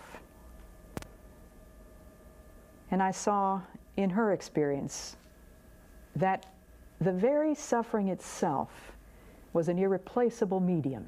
And 2.90 3.02
I 3.02 3.10
saw 3.10 3.60
in 3.96 4.10
her 4.10 4.32
experience 4.32 5.16
that 6.14 6.46
the 7.00 7.12
very 7.12 7.54
suffering 7.54 8.08
itself 8.08 8.70
was 9.52 9.68
an 9.68 9.78
irreplaceable 9.78 10.60
medium. 10.60 11.06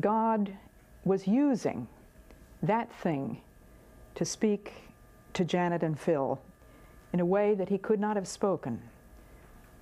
God 0.00 0.56
was 1.04 1.26
using 1.26 1.88
that 2.62 2.92
thing 2.92 3.40
to 4.14 4.24
speak 4.24 4.72
to 5.32 5.44
Janet 5.44 5.82
and 5.82 5.98
Phil 5.98 6.40
in 7.12 7.20
a 7.20 7.24
way 7.24 7.54
that 7.54 7.68
he 7.68 7.78
could 7.78 8.00
not 8.00 8.16
have 8.16 8.26
spoken 8.26 8.80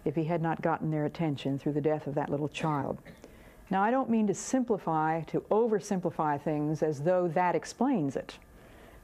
if 0.04 0.16
he 0.16 0.24
had 0.24 0.42
not 0.42 0.62
gotten 0.62 0.90
their 0.90 1.04
attention 1.04 1.58
through 1.58 1.72
the 1.72 1.80
death 1.80 2.06
of 2.06 2.14
that 2.14 2.30
little 2.30 2.48
child. 2.48 2.98
Now, 3.70 3.82
I 3.82 3.90
don't 3.90 4.10
mean 4.10 4.26
to 4.26 4.34
simplify, 4.34 5.20
to 5.22 5.40
oversimplify 5.50 6.40
things 6.42 6.82
as 6.82 7.02
though 7.02 7.28
that 7.28 7.54
explains 7.54 8.16
it, 8.16 8.38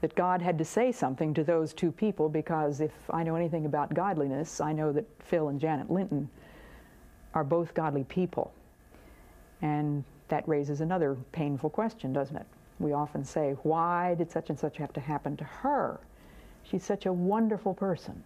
that 0.00 0.14
God 0.14 0.42
had 0.42 0.58
to 0.58 0.64
say 0.64 0.90
something 0.90 1.32
to 1.34 1.44
those 1.44 1.72
two 1.72 1.92
people, 1.92 2.28
because 2.28 2.80
if 2.80 2.92
I 3.10 3.22
know 3.22 3.36
anything 3.36 3.64
about 3.64 3.94
godliness, 3.94 4.60
I 4.60 4.72
know 4.72 4.92
that 4.92 5.06
Phil 5.20 5.48
and 5.48 5.60
Janet 5.60 5.90
Linton 5.90 6.28
are 7.32 7.44
both 7.44 7.74
godly 7.74 8.04
people. 8.04 8.52
And 9.62 10.02
that 10.28 10.48
raises 10.48 10.80
another 10.80 11.16
painful 11.30 11.70
question, 11.70 12.12
doesn't 12.12 12.36
it? 12.36 12.46
We 12.80 12.92
often 12.92 13.24
say, 13.24 13.52
why 13.62 14.14
did 14.16 14.30
such 14.30 14.50
and 14.50 14.58
such 14.58 14.76
have 14.78 14.92
to 14.94 15.00
happen 15.00 15.36
to 15.36 15.44
her? 15.44 16.00
She's 16.68 16.84
such 16.84 17.06
a 17.06 17.12
wonderful 17.12 17.74
person. 17.74 18.22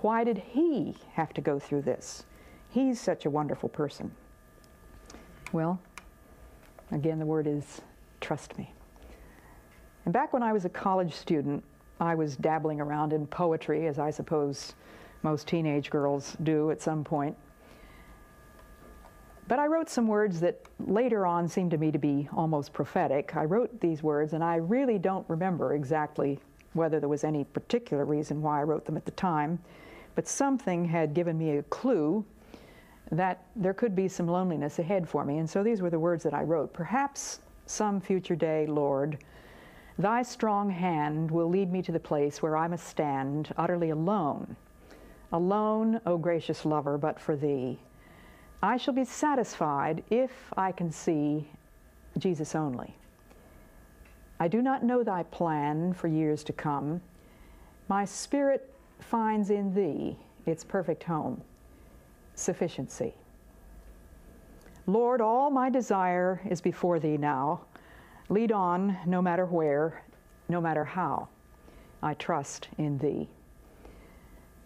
Why 0.00 0.22
did 0.24 0.38
he 0.38 0.94
have 1.12 1.32
to 1.34 1.40
go 1.40 1.58
through 1.58 1.82
this? 1.82 2.24
He's 2.68 3.00
such 3.00 3.24
a 3.24 3.30
wonderful 3.30 3.68
person. 3.68 4.10
Well, 5.52 5.80
again, 6.92 7.18
the 7.18 7.26
word 7.26 7.46
is 7.46 7.80
trust 8.20 8.58
me. 8.58 8.72
And 10.04 10.12
back 10.12 10.32
when 10.32 10.42
I 10.42 10.52
was 10.52 10.64
a 10.64 10.68
college 10.68 11.14
student, 11.14 11.64
I 12.00 12.14
was 12.14 12.36
dabbling 12.36 12.80
around 12.80 13.12
in 13.12 13.26
poetry, 13.26 13.86
as 13.86 13.98
I 13.98 14.10
suppose 14.10 14.74
most 15.22 15.46
teenage 15.48 15.90
girls 15.90 16.36
do 16.42 16.70
at 16.70 16.80
some 16.80 17.02
point. 17.02 17.36
But 19.48 19.58
I 19.58 19.66
wrote 19.66 19.88
some 19.88 20.06
words 20.06 20.40
that 20.40 20.60
later 20.78 21.26
on 21.26 21.48
seemed 21.48 21.70
to 21.70 21.78
me 21.78 21.90
to 21.90 21.98
be 21.98 22.28
almost 22.34 22.72
prophetic. 22.72 23.34
I 23.34 23.46
wrote 23.46 23.80
these 23.80 24.02
words, 24.02 24.34
and 24.34 24.44
I 24.44 24.56
really 24.56 24.98
don't 24.98 25.28
remember 25.28 25.74
exactly 25.74 26.38
whether 26.74 27.00
there 27.00 27.08
was 27.08 27.24
any 27.24 27.44
particular 27.44 28.04
reason 28.04 28.42
why 28.42 28.60
I 28.60 28.64
wrote 28.64 28.84
them 28.84 28.96
at 28.96 29.04
the 29.04 29.10
time, 29.12 29.58
but 30.14 30.28
something 30.28 30.84
had 30.84 31.14
given 31.14 31.38
me 31.38 31.58
a 31.58 31.62
clue 31.64 32.24
that 33.10 33.44
there 33.56 33.74
could 33.74 33.96
be 33.96 34.08
some 34.08 34.28
loneliness 34.28 34.78
ahead 34.78 35.08
for 35.08 35.24
me. 35.24 35.38
And 35.38 35.48
so 35.48 35.62
these 35.62 35.80
were 35.80 35.90
the 35.90 35.98
words 35.98 36.22
that 36.24 36.34
I 36.34 36.42
wrote. 36.42 36.72
Perhaps 36.72 37.40
some 37.66 38.00
future 38.00 38.36
day, 38.36 38.66
Lord, 38.66 39.18
thy 39.98 40.22
strong 40.22 40.70
hand 40.70 41.30
will 41.30 41.48
lead 41.48 41.72
me 41.72 41.82
to 41.82 41.92
the 41.92 42.00
place 42.00 42.42
where 42.42 42.56
I 42.56 42.68
must 42.68 42.86
stand 42.86 43.52
utterly 43.56 43.90
alone. 43.90 44.56
Alone, 45.32 46.00
O 46.06 46.18
gracious 46.18 46.64
lover, 46.64 46.98
but 46.98 47.20
for 47.20 47.36
thee. 47.36 47.78
I 48.62 48.76
shall 48.76 48.94
be 48.94 49.04
satisfied 49.04 50.02
if 50.10 50.32
I 50.56 50.72
can 50.72 50.90
see 50.90 51.48
Jesus 52.18 52.54
only. 52.54 52.97
I 54.40 54.48
do 54.48 54.62
not 54.62 54.84
know 54.84 55.02
thy 55.02 55.24
plan 55.24 55.92
for 55.92 56.06
years 56.06 56.44
to 56.44 56.52
come. 56.52 57.00
My 57.88 58.04
spirit 58.04 58.72
finds 59.00 59.50
in 59.50 59.74
thee 59.74 60.16
its 60.46 60.64
perfect 60.64 61.04
home, 61.04 61.40
sufficiency. 62.34 63.14
Lord, 64.86 65.20
all 65.20 65.50
my 65.50 65.68
desire 65.68 66.40
is 66.48 66.60
before 66.60 66.98
thee 66.98 67.16
now. 67.16 67.60
Lead 68.28 68.52
on 68.52 68.96
no 69.06 69.20
matter 69.20 69.44
where, 69.44 70.02
no 70.48 70.60
matter 70.60 70.84
how. 70.84 71.28
I 72.02 72.14
trust 72.14 72.68
in 72.78 72.96
thee. 72.98 73.28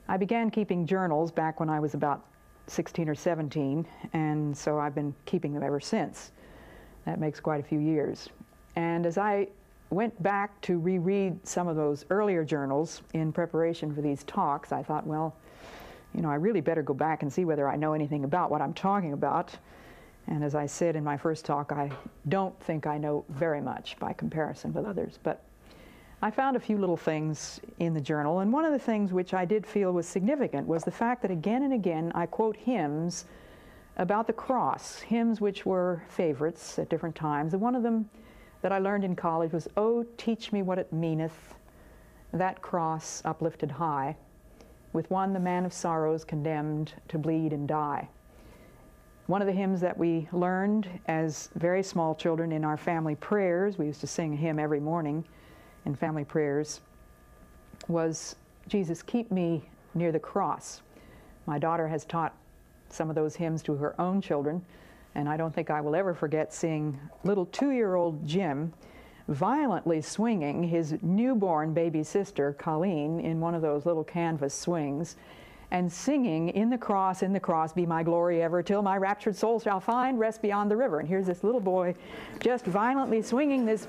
I 0.09 0.17
began 0.17 0.51
keeping 0.51 0.87
journals 0.87 1.33
back 1.33 1.61
when 1.61 1.71
I 1.71 1.81
was 1.81 1.95
about 1.95 2.27
16 2.67 3.09
or 3.09 3.15
17, 3.15 3.87
and 4.13 4.57
so 4.57 4.79
I've 4.79 4.95
been 4.95 5.15
keeping 5.25 5.53
them 5.53 5.63
ever 5.63 5.81
since. 5.81 6.33
That 7.07 7.19
makes 7.19 7.41
quite 7.41 7.61
a 7.61 7.67
few 7.67 7.79
years. 7.79 8.29
And 8.77 9.07
as 9.07 9.19
I 9.19 9.49
went 9.93 10.21
back 10.23 10.61
to 10.63 10.79
reread 10.79 11.47
some 11.47 11.69
of 11.69 11.77
those 11.77 12.05
earlier 12.11 12.45
journals 12.45 13.03
in 13.13 13.33
preparation 13.33 13.95
for 13.95 14.01
these 14.01 14.25
talks, 14.25 14.73
I 14.73 14.83
thought, 14.83 15.07
well, 15.07 15.37
you 16.15 16.23
know, 16.23 16.31
I 16.31 16.35
really 16.35 16.61
better 16.61 16.83
go 16.83 16.95
back 16.95 17.23
and 17.23 17.33
see 17.33 17.45
whether 17.45 17.69
I 17.69 17.77
know 17.77 17.93
anything 17.93 18.25
about 18.25 18.51
what 18.51 18.61
I'm 18.61 18.75
talking 18.75 19.13
about. 19.13 19.57
And 20.27 20.45
as 20.45 20.55
I 20.55 20.67
said 20.67 20.97
in 20.97 21.05
my 21.05 21.17
first 21.17 21.45
talk, 21.45 21.73
I 21.73 21.91
don't 22.29 22.59
think 22.61 22.87
I 22.87 22.99
know 22.99 23.25
very 23.29 23.61
much 23.61 23.99
by 23.99 24.13
comparison 24.13 24.73
with 24.73 24.85
others. 24.85 25.19
But 25.23 25.43
I 26.23 26.31
found 26.31 26.57
a 26.57 26.61
few 26.61 26.79
little 26.79 26.97
things 26.97 27.61
in 27.81 27.95
the 27.95 28.01
journal, 28.01 28.39
and 28.39 28.53
one 28.53 28.65
of 28.65 28.73
the 28.73 28.79
things 28.79 29.13
which 29.13 29.35
I 29.35 29.45
did 29.45 29.67
feel 29.67 29.93
was 29.93 30.07
significant 30.07 30.69
was 30.69 30.85
the 30.85 30.91
fact 30.91 31.23
that 31.23 31.31
again 31.31 31.65
and 31.65 31.73
again 31.73 32.13
I 32.15 32.27
quote 32.27 32.57
hymns 32.57 33.25
about 33.97 34.27
the 34.27 34.33
cross, 34.33 35.01
hymns 35.01 35.41
which 35.41 35.67
were 35.67 36.03
favorites 36.09 36.79
at 36.79 36.89
different 36.89 37.17
times. 37.17 37.53
And 37.53 37.61
one 37.61 37.75
of 37.75 37.83
them 37.83 38.09
that 38.63 38.73
I 38.73 38.79
learned 38.79 39.05
in 39.05 39.15
college 39.15 39.53
was, 39.53 39.69
Oh, 39.77 40.05
teach 40.17 40.53
me 40.53 40.63
what 40.63 40.79
it 40.79 40.93
meaneth, 40.93 41.55
that 42.33 42.63
cross 42.63 43.21
uplifted 43.25 43.71
high, 43.71 44.17
with 44.93 45.11
one 45.11 45.33
the 45.33 45.41
man 45.41 45.65
of 45.65 45.73
sorrows 45.73 46.25
condemned 46.25 46.95
to 47.09 47.19
bleed 47.19 47.53
and 47.53 47.69
die. 47.69 48.09
One 49.27 49.41
of 49.41 49.47
the 49.47 49.53
hymns 49.53 49.81
that 49.81 49.97
we 49.97 50.29
learned 50.33 50.89
as 51.07 51.49
very 51.55 51.83
small 51.83 52.15
children 52.15 52.53
in 52.53 52.65
our 52.65 52.77
family 52.77 53.15
prayers, 53.15 53.79
we 53.79 53.87
used 53.87 54.01
to 54.01 54.07
sing 54.07 54.35
a 54.35 54.37
hymn 54.37 54.59
every 54.59 54.81
morning 54.81 55.25
in 55.85 55.95
family 55.95 56.25
prayers 56.25 56.81
was 57.89 58.37
Jesus, 58.69 59.03
keep 59.03 59.31
me 59.31 59.63
near 59.95 60.13
the 60.13 60.19
cross. 60.19 60.83
My 61.47 61.59
daughter 61.59 61.89
has 61.89 62.05
taught 62.05 62.35
some 62.89 63.09
of 63.09 63.17
those 63.17 63.35
hymns 63.37 63.63
to 63.63 63.75
her 63.75 64.01
own 64.01 64.21
children, 64.21 64.65
and 65.15 65.29
I 65.29 65.37
don't 65.37 65.55
think 65.55 65.71
I 65.71 65.81
will 65.81 65.95
ever 65.95 66.15
forget 66.15 66.53
seeing 66.53 66.99
little 67.25 67.47
two 67.47 67.71
year 67.71 67.95
old 67.95 68.27
Jim 68.27 68.73
violently 69.29 70.01
swinging 70.01 70.63
his 70.63 70.97
newborn 71.03 71.73
baby 71.73 72.03
sister, 72.03 72.55
Colleen, 72.55 73.21
in 73.21 73.41
one 73.41 73.55
of 73.55 73.63
those 73.63 73.87
little 73.87 74.05
canvas 74.05 74.55
swings 74.55 75.17
and 75.73 75.91
singing, 75.91 76.51
In 76.51 76.69
the 76.69 76.77
cross, 76.77 77.23
in 77.23 77.33
the 77.33 77.41
cross, 77.41 77.73
be 77.73 77.87
my 77.87 78.03
glory 78.03 78.43
ever, 78.43 78.63
till 78.63 78.83
my 78.83 78.99
raptured 78.99 79.35
soul 79.35 79.59
shall 79.59 79.81
find 79.81 80.19
rest 80.19 80.43
beyond 80.43 80.71
the 80.71 80.77
river. 80.77 81.01
And 81.01 81.09
here's 81.09 81.27
this 81.27 81.43
little 81.43 81.61
boy 81.61 81.95
just 82.41 82.67
violently 82.67 83.23
swinging 83.23 83.65
this 83.65 83.89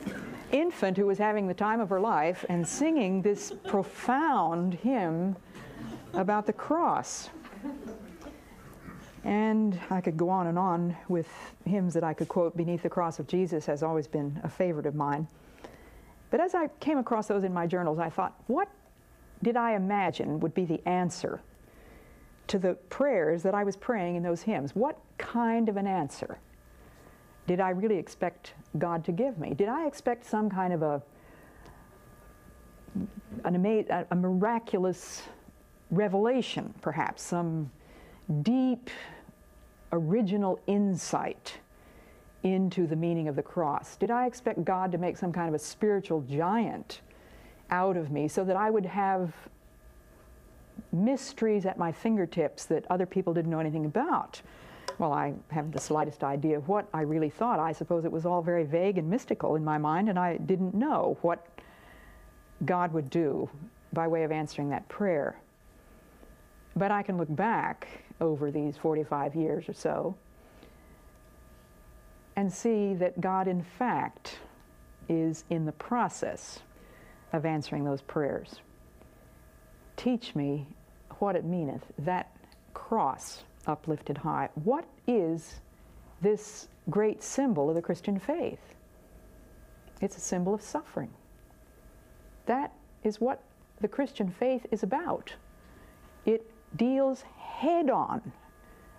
infant 0.54 0.98
who 0.98 1.06
was 1.06 1.18
having 1.18 1.46
the 1.46 1.54
time 1.54 1.82
of 1.82 1.90
her 1.90 2.00
life 2.00 2.46
and 2.48 2.66
singing 2.66 3.22
this 3.22 3.52
profound 3.68 4.76
hymn 4.76 5.36
about 6.14 6.46
the 6.46 6.54
cross. 6.54 7.30
And 9.24 9.80
I 9.90 10.02
could 10.02 10.18
go 10.18 10.30
on 10.30 10.48
and 10.48 10.60
on 10.60 10.96
with 11.08 11.28
hymns 11.66 11.94
that 11.94 12.04
I 12.04 12.14
could 12.14 12.28
quote. 12.28 12.58
Beneath 12.58 12.84
the 12.84 12.90
Cross 12.90 13.20
of 13.20 13.28
Jesus 13.28 13.66
has 13.66 13.82
always 13.82 14.08
been 14.08 14.40
a 14.44 14.50
favorite 14.50 14.86
of 14.86 14.96
mine. 14.96 15.28
But 16.30 16.42
as 16.42 16.56
I 16.56 16.68
came 16.80 16.98
across 16.98 17.28
those 17.28 17.44
in 17.44 17.54
my 17.54 17.68
journals, 17.68 18.00
I 18.00 18.10
thought, 18.10 18.34
what 18.48 18.68
did 19.44 19.56
I 19.56 19.76
imagine 19.76 20.40
would 20.40 20.54
be 20.54 20.66
the 20.66 20.82
answer 20.88 21.42
to 22.48 22.60
the 22.60 22.74
prayers 22.90 23.44
that 23.44 23.54
I 23.54 23.64
was 23.64 23.78
praying 23.78 24.16
in 24.16 24.24
those 24.24 24.42
hymns? 24.42 24.76
What 24.76 24.98
kind 25.18 25.70
of 25.70 25.78
an 25.78 25.88
answer 25.88 26.40
did 27.48 27.60
I 27.60 27.70
really 27.70 27.98
expect 27.98 28.54
God 28.78 29.06
to 29.06 29.12
give 29.12 29.38
me? 29.38 29.54
Did 29.54 29.70
I 29.70 29.86
expect 29.86 30.26
some 30.26 30.50
kind 30.50 30.74
of 30.74 30.82
a 30.82 31.02
an 33.44 33.56
ama- 33.56 34.06
a 34.12 34.16
miraculous 34.16 35.24
revelation, 35.92 36.74
perhaps 36.82 37.24
some 37.24 37.72
deep, 38.42 38.90
original 39.92 40.60
insight 40.68 41.60
into 42.44 42.88
the 42.88 42.96
meaning 42.96 43.28
of 43.28 43.36
the 43.36 43.44
cross? 43.44 43.96
Did 43.96 44.12
I 44.12 44.26
expect 44.26 44.64
God 44.66 44.92
to 44.92 44.98
make 44.98 45.18
some 45.18 45.32
kind 45.32 45.48
of 45.48 45.56
a 45.56 45.60
spiritual 45.60 46.22
giant 46.22 47.02
out 47.70 47.98
of 47.98 48.12
me 48.12 48.28
so 48.28 48.44
that 48.44 48.56
I 48.56 48.70
would 48.70 48.86
have 48.86 49.34
mysteries 50.92 51.66
at 51.66 51.78
my 51.78 51.92
fingertips 51.92 52.66
that 52.66 52.86
other 52.90 53.06
people 53.06 53.34
didn't 53.34 53.52
know 53.52 53.60
anything 53.60 53.86
about? 53.86 54.42
Well, 55.00 55.14
I 55.14 55.34
haven't 55.50 55.72
the 55.72 55.80
slightest 55.80 56.24
idea 56.24 56.58
of 56.58 56.68
what 56.68 56.88
I 56.94 57.02
really 57.02 57.30
thought. 57.30 57.60
I 57.60 57.72
suppose 57.72 58.06
it 58.06 58.12
was 58.12 58.26
all 58.26 58.42
very 58.42 58.64
vague 58.64 58.98
and 58.98 59.10
mystical 59.10 59.56
in 59.56 59.64
my 59.64 59.78
mind, 59.78 60.10
and 60.10 60.20
I 60.20 60.38
didn't 60.38 60.76
know 60.76 61.18
what 61.22 61.48
God 62.66 62.94
would 62.94 63.10
do 63.10 63.50
by 63.92 64.08
way 64.08 64.24
of 64.24 64.32
answering 64.32 64.70
that 64.70 64.88
prayer. 64.90 65.36
But 66.76 66.92
I 66.92 67.04
can 67.04 67.18
look 67.18 67.34
back 67.36 67.88
over 68.22 68.52
these 68.52 68.78
45 68.78 69.36
years 69.36 69.68
or 69.68 69.74
so 69.74 70.16
and 72.36 72.52
see 72.52 72.94
that 72.96 73.20
God, 73.22 73.48
in 73.48 73.64
fact, 73.64 74.40
is 75.08 75.44
in 75.50 75.66
the 75.66 75.72
process 75.74 76.60
of 77.32 77.46
answering 77.46 77.84
those 77.84 78.02
prayers. 78.02 78.56
Teach 79.96 80.34
me 80.36 80.68
what 81.20 81.36
it 81.36 81.46
meaneth, 81.46 81.84
that 82.00 82.36
cross 82.74 83.44
uplifted 83.68 84.18
high. 84.18 84.50
What 84.56 84.86
is 85.08 85.60
this 86.22 86.68
great 86.90 87.24
symbol 87.24 87.70
of 87.70 87.76
the 87.76 87.82
Christian 87.82 88.20
faith? 88.20 88.60
It's 90.02 90.18
a 90.18 90.22
symbol 90.22 90.54
of 90.54 90.62
suffering. 90.62 91.12
That 92.46 92.74
is 93.04 93.22
what 93.22 93.42
the 93.80 93.88
Christian 93.88 94.30
faith 94.30 94.66
is 94.72 94.84
about. 94.84 95.34
It 96.26 96.50
deals 96.76 97.24
head 97.38 97.90
on 97.90 98.32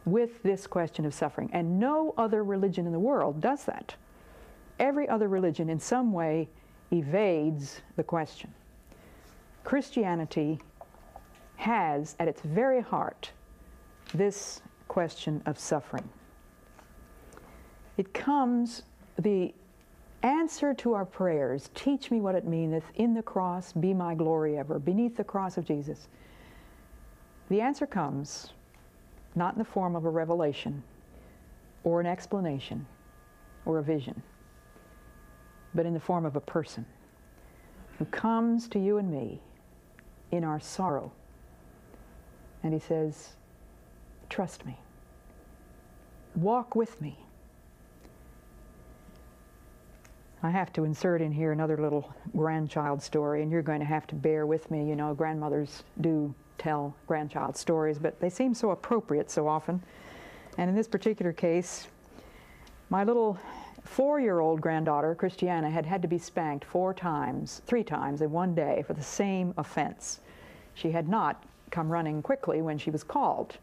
with 0.05 0.43
this 0.43 0.67
question 0.67 1.05
of 1.05 1.15
suffering, 1.15 1.51
and 1.53 1.79
no 1.79 2.15
other 2.17 2.45
religion 2.45 2.87
in 2.87 2.93
the 2.93 2.99
world 2.99 3.41
does 3.41 3.65
that. 3.65 3.95
Every 4.79 5.09
other 5.09 5.29
religion, 5.29 5.71
in 5.71 5.79
some 5.81 6.13
way, 6.13 6.49
evades 6.93 7.81
the 7.97 8.03
question. 8.03 8.53
Christianity 9.63 10.61
has 11.57 12.17
at 12.19 12.29
its 12.29 12.43
very 12.43 12.83
heart 12.83 13.31
this 14.13 14.61
question 14.89 15.43
of 15.47 15.59
suffering. 15.59 16.09
It 17.97 18.13
comes, 18.13 18.83
the 19.19 19.55
answer 20.23 20.75
to 20.75 20.95
our 20.95 21.05
prayers, 21.05 21.71
teach 21.75 22.11
me 22.11 22.21
what 22.21 22.35
it 22.35 22.45
meaneth, 22.45 22.85
in 22.97 23.15
the 23.15 23.23
cross 23.23 23.73
be 23.73 23.95
my 23.95 24.15
glory 24.15 24.59
ever, 24.59 24.79
beneath 24.79 25.17
the 25.17 25.25
cross 25.25 25.57
of 25.57 25.65
Jesus. 25.65 26.09
The 27.49 27.61
answer 27.61 27.87
comes 27.87 28.53
not 29.35 29.55
in 29.55 29.59
the 29.59 29.65
form 29.65 29.97
of 29.97 30.05
a 30.05 30.11
revelation 30.11 30.83
or 31.83 32.01
an 32.01 32.07
explanation 32.07 32.87
or 33.67 33.79
a 33.79 33.83
vision, 33.83 34.23
but 35.75 35.87
in 35.87 35.93
the 35.93 36.01
form 36.01 36.25
of 36.25 36.37
a 36.37 36.41
person 36.41 36.87
who 37.99 38.05
comes 38.07 38.69
to 38.69 38.79
you 38.79 38.99
and 38.99 39.11
me 39.11 39.41
in 40.31 40.45
our 40.45 40.61
sorrow. 40.61 41.13
And 42.63 42.73
he 42.73 42.81
says, 42.81 43.35
Trust 44.31 44.65
me. 44.67 44.79
Walk 46.35 46.75
with 46.75 47.01
me. 47.01 47.19
I 50.43 50.51
have 50.51 50.73
to 50.75 50.85
insert 50.85 51.23
in 51.23 51.33
here 51.33 51.53
another 51.53 51.77
little 51.77 52.13
grandchild 52.37 53.03
story, 53.03 53.43
and 53.43 53.51
you're 53.51 53.63
going 53.63 53.81
to 53.81 53.87
have 53.87 54.07
to 54.09 54.15
bear 54.15 54.45
with 54.45 54.71
me. 54.71 54.89
You 54.89 54.97
know, 54.97 55.15
grandmothers 55.15 55.85
do 56.01 56.35
tell 56.59 56.95
grandchild 57.07 57.57
stories, 57.57 57.99
but 57.99 58.19
they 58.21 58.31
seem 58.31 58.55
so 58.55 58.71
appropriate 58.71 59.31
so 59.31 59.49
often. 59.49 59.83
And 60.59 60.71
in 60.71 60.77
this 60.77 60.89
particular 60.89 61.33
case, 61.33 61.89
my 62.91 63.05
little 63.05 63.39
four 63.85 64.21
year 64.21 64.41
old 64.41 64.61
granddaughter, 64.61 65.15
Christiana, 65.15 65.71
had 65.71 65.87
had 65.87 66.03
to 66.03 66.09
be 66.09 66.19
spanked 66.19 66.65
four 66.65 66.95
times, 66.95 67.63
three 67.67 67.85
times 67.85 68.23
in 68.23 68.31
one 68.31 68.55
day 68.55 68.83
for 68.87 68.95
the 68.95 69.03
same 69.03 69.55
offense. 69.57 70.21
She 70.75 70.91
had 70.91 71.09
not 71.09 71.45
come 71.71 71.91
running 71.91 72.23
quickly 72.23 72.63
when 72.63 72.79
she 72.79 72.91
was 72.91 73.05
called. 73.05 73.57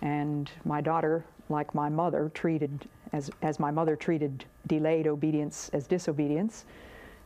And 0.00 0.50
my 0.64 0.80
daughter, 0.80 1.24
like 1.48 1.74
my 1.74 1.88
mother, 1.88 2.30
treated, 2.34 2.88
as, 3.12 3.30
as 3.42 3.58
my 3.58 3.70
mother 3.70 3.96
treated 3.96 4.44
delayed 4.66 5.06
obedience 5.06 5.70
as 5.72 5.86
disobedience, 5.86 6.64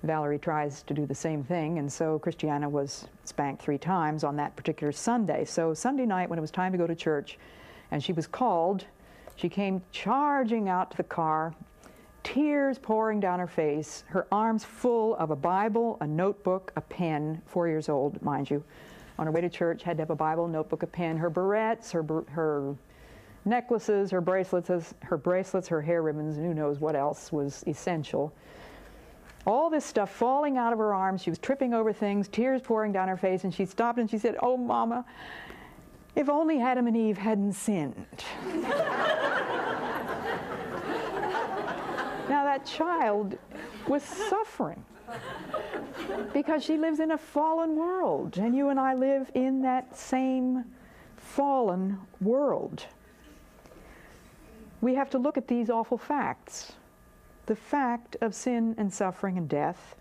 Valerie 0.03 0.39
tries 0.39 0.83
to 0.83 0.95
do 0.95 1.07
the 1.07 1.15
same 1.15 1.45
thing, 1.45 1.79
and 1.79 1.93
so 1.93 2.19
Christiana 2.19 2.69
was 2.69 3.07
spanked 3.25 3.63
three 3.63 3.79
times 3.79 4.25
on 4.25 4.37
that 4.37 4.57
particular 4.57 4.93
Sunday. 4.93 5.45
So 5.45 5.75
Sunday 5.75 6.07
night, 6.07 6.29
when 6.29 6.39
it 6.39 6.43
was 6.43 6.51
time 6.51 6.73
to 6.73 6.79
go 6.79 6.87
to 6.87 6.95
church, 6.95 7.39
and 7.93 8.03
she 8.03 8.13
was 8.13 8.27
called, 8.27 8.85
she 9.37 9.49
came 9.49 9.83
charging 9.93 10.69
out 10.69 10.91
to 10.91 10.97
the 10.97 11.05
car, 11.05 11.55
tears 12.25 12.79
pouring 12.79 13.21
down 13.21 13.39
her 13.39 13.47
face, 13.47 14.03
her 14.09 14.27
arms 14.33 14.65
full 14.65 15.15
of 15.17 15.31
a 15.31 15.37
Bible, 15.37 15.99
a 16.01 16.07
notebook, 16.07 16.73
a 16.77 16.81
pen, 16.81 17.41
four 17.47 17.69
years 17.69 17.89
old, 17.89 18.21
mind 18.23 18.51
you. 18.51 18.63
On 19.19 19.27
her 19.27 19.33
way 19.33 19.41
to 19.41 19.49
church, 19.49 19.83
had 19.83 19.97
to 19.99 20.03
have 20.03 20.11
a 20.11 20.17
Bible, 20.17 20.49
notebook, 20.49 20.83
a 20.83 20.87
pen, 20.87 21.17
her 21.17 21.31
barrettes, 21.31 21.93
her, 21.93 22.03
her 22.31 22.75
necklaces, 23.45 24.11
her 24.11 24.21
bracelets, 24.21 24.95
her 25.03 25.17
bracelets, 25.17 25.69
her 25.69 25.81
hair 25.81 26.03
ribbons, 26.03 26.39
and 26.39 26.47
who 26.47 26.55
knows 26.55 26.81
what 26.81 26.97
else 26.97 27.31
was 27.31 27.63
essential. 27.67 28.33
All 29.45 29.71
this 29.71 29.85
stuff 29.85 30.11
falling 30.11 30.57
out 30.57 30.73
of 30.73 30.79
her 30.79 30.95
arms. 30.95 31.23
She 31.23 31.31
was 31.31 31.39
tripping 31.39 31.75
over 31.75 31.93
things, 31.93 32.29
tears 32.29 32.63
pouring 32.63 32.93
down 32.93 33.09
her 33.09 33.17
face, 33.17 33.45
and 33.45 33.53
she 33.53 33.65
stopped 33.65 33.99
and 33.99 34.09
she 34.09 34.19
said, 34.19 34.37
Oh, 34.41 34.57
Mama, 34.57 35.05
if 36.15 36.29
only 36.29 36.61
Adam 36.61 36.87
and 36.87 36.97
Eve 36.97 37.19
hadn't 37.19 37.55
sinned. 37.55 38.07
now, 42.29 42.45
that 42.45 42.65
child 42.65 43.37
was 43.89 44.03
suffering 44.03 44.85
because 46.33 46.65
she 46.65 46.77
lives 46.77 47.01
in 47.01 47.11
a 47.11 47.19
fallen 47.19 47.77
world, 47.77 48.39
and 48.39 48.55
you 48.55 48.69
and 48.69 48.79
I 48.79 48.95
live 48.95 49.31
in 49.35 49.63
that 49.63 49.97
same 49.97 50.65
fallen 51.17 51.99
world. 52.21 52.87
We 54.81 54.95
have 54.95 55.11
to 55.11 55.19
look 55.19 55.37
at 55.37 55.49
these 55.49 55.71
awful 55.71 55.99
facts 55.99 56.73
the 57.47 57.57
fact 57.57 58.17
of 58.21 58.35
sin 58.35 58.75
and 58.79 58.93
suffering 58.93 59.37
and 59.39 59.49
death, 59.49 59.97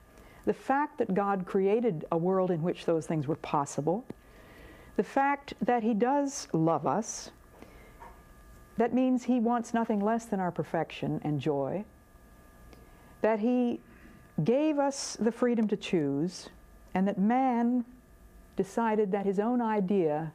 the 0.46 0.54
fact 0.54 0.98
that 0.98 1.14
God 1.14 1.46
created 1.46 2.06
a 2.12 2.18
world 2.18 2.52
in 2.52 2.62
which 2.62 2.86
those 2.86 3.06
things 3.06 3.28
were 3.28 3.36
possible, 3.36 4.06
the 4.98 5.04
fact 5.04 5.54
that 5.62 5.84
He 5.84 5.94
does 5.94 6.48
love 6.54 6.86
us, 6.86 7.32
that 8.78 8.94
means 8.94 9.24
He 9.24 9.40
wants 9.40 9.74
nothing 9.74 10.00
less 10.00 10.26
than 10.26 10.40
our 10.40 10.52
perfection 10.52 11.22
and 11.24 11.40
joy, 11.40 11.84
that 13.22 13.40
He 13.40 13.80
gave 14.44 14.80
us 14.80 15.18
the 15.20 15.32
freedom 15.32 15.68
to 15.68 15.78
choose, 15.78 16.50
and 16.94 17.08
that 17.08 17.18
man 17.18 17.86
decided 18.56 19.12
that 19.12 19.26
his 19.26 19.40
own 19.40 19.62
idea 19.62 20.32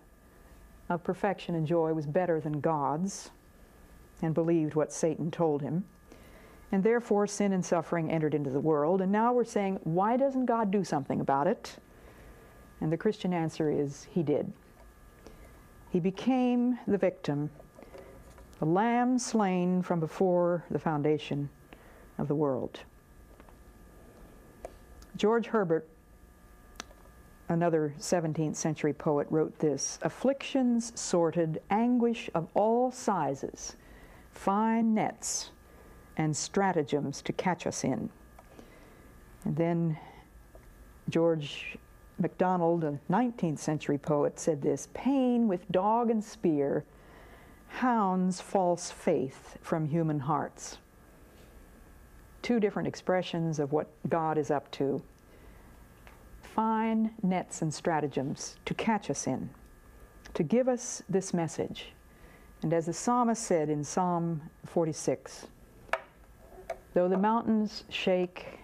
of 0.88 1.02
perfection 1.04 1.54
and 1.54 1.66
joy 1.66 1.92
was 1.92 2.06
better 2.06 2.40
than 2.40 2.60
God's 2.60 3.30
and 4.22 4.34
believed 4.34 4.74
what 4.74 4.92
Satan 4.92 5.30
told 5.30 5.62
him. 5.62 5.84
And 6.72 6.82
therefore, 6.82 7.26
sin 7.26 7.52
and 7.52 7.64
suffering 7.64 8.10
entered 8.10 8.34
into 8.34 8.50
the 8.50 8.60
world. 8.60 9.00
And 9.00 9.12
now 9.12 9.32
we're 9.32 9.44
saying, 9.44 9.78
why 9.84 10.16
doesn't 10.16 10.46
God 10.46 10.70
do 10.70 10.82
something 10.82 11.20
about 11.20 11.46
it? 11.46 11.76
And 12.80 12.92
the 12.92 12.96
Christian 12.96 13.32
answer 13.32 13.70
is, 13.70 14.06
He 14.10 14.22
did. 14.22 14.52
He 15.90 16.00
became 16.00 16.78
the 16.86 16.98
victim, 16.98 17.50
the 18.58 18.66
lamb 18.66 19.18
slain 19.18 19.82
from 19.82 20.00
before 20.00 20.64
the 20.70 20.78
foundation 20.78 21.48
of 22.18 22.28
the 22.28 22.34
world. 22.34 22.80
George 25.16 25.46
Herbert, 25.46 25.88
another 27.48 27.94
17th 27.98 28.56
century 28.56 28.92
poet, 28.92 29.26
wrote 29.30 29.58
this 29.58 29.98
Afflictions 30.02 30.92
sorted, 31.00 31.62
anguish 31.70 32.28
of 32.34 32.48
all 32.52 32.90
sizes, 32.90 33.76
fine 34.32 34.92
nets 34.92 35.50
and 36.16 36.36
stratagems 36.36 37.22
to 37.22 37.32
catch 37.32 37.66
us 37.66 37.84
in. 37.84 38.10
And 39.44 39.56
then 39.56 39.98
George 41.08 41.78
MacDonald, 42.18 42.84
a 42.84 42.98
19th 43.10 43.58
century 43.58 43.98
poet, 43.98 44.38
said 44.38 44.62
this 44.62 44.88
Pain 44.94 45.48
with 45.48 45.70
dog 45.70 46.10
and 46.10 46.22
spear 46.22 46.84
hounds 47.68 48.40
false 48.40 48.90
faith 48.90 49.58
from 49.60 49.86
human 49.86 50.18
hearts. 50.18 50.78
Two 52.42 52.58
different 52.60 52.88
expressions 52.88 53.58
of 53.58 53.72
what 53.72 53.88
God 54.08 54.38
is 54.38 54.50
up 54.50 54.70
to. 54.72 55.02
Fine 56.42 57.10
nets 57.22 57.60
and 57.60 57.72
stratagems 57.72 58.56
to 58.64 58.72
catch 58.72 59.10
us 59.10 59.26
in, 59.26 59.50
to 60.32 60.42
give 60.42 60.68
us 60.68 61.02
this 61.08 61.34
message. 61.34 61.92
And 62.62 62.72
as 62.72 62.86
the 62.86 62.92
psalmist 62.92 63.42
said 63.42 63.68
in 63.68 63.84
Psalm 63.84 64.40
46, 64.64 65.48
Though 66.96 67.08
the 67.08 67.18
mountains 67.18 67.84
shake 67.90 68.58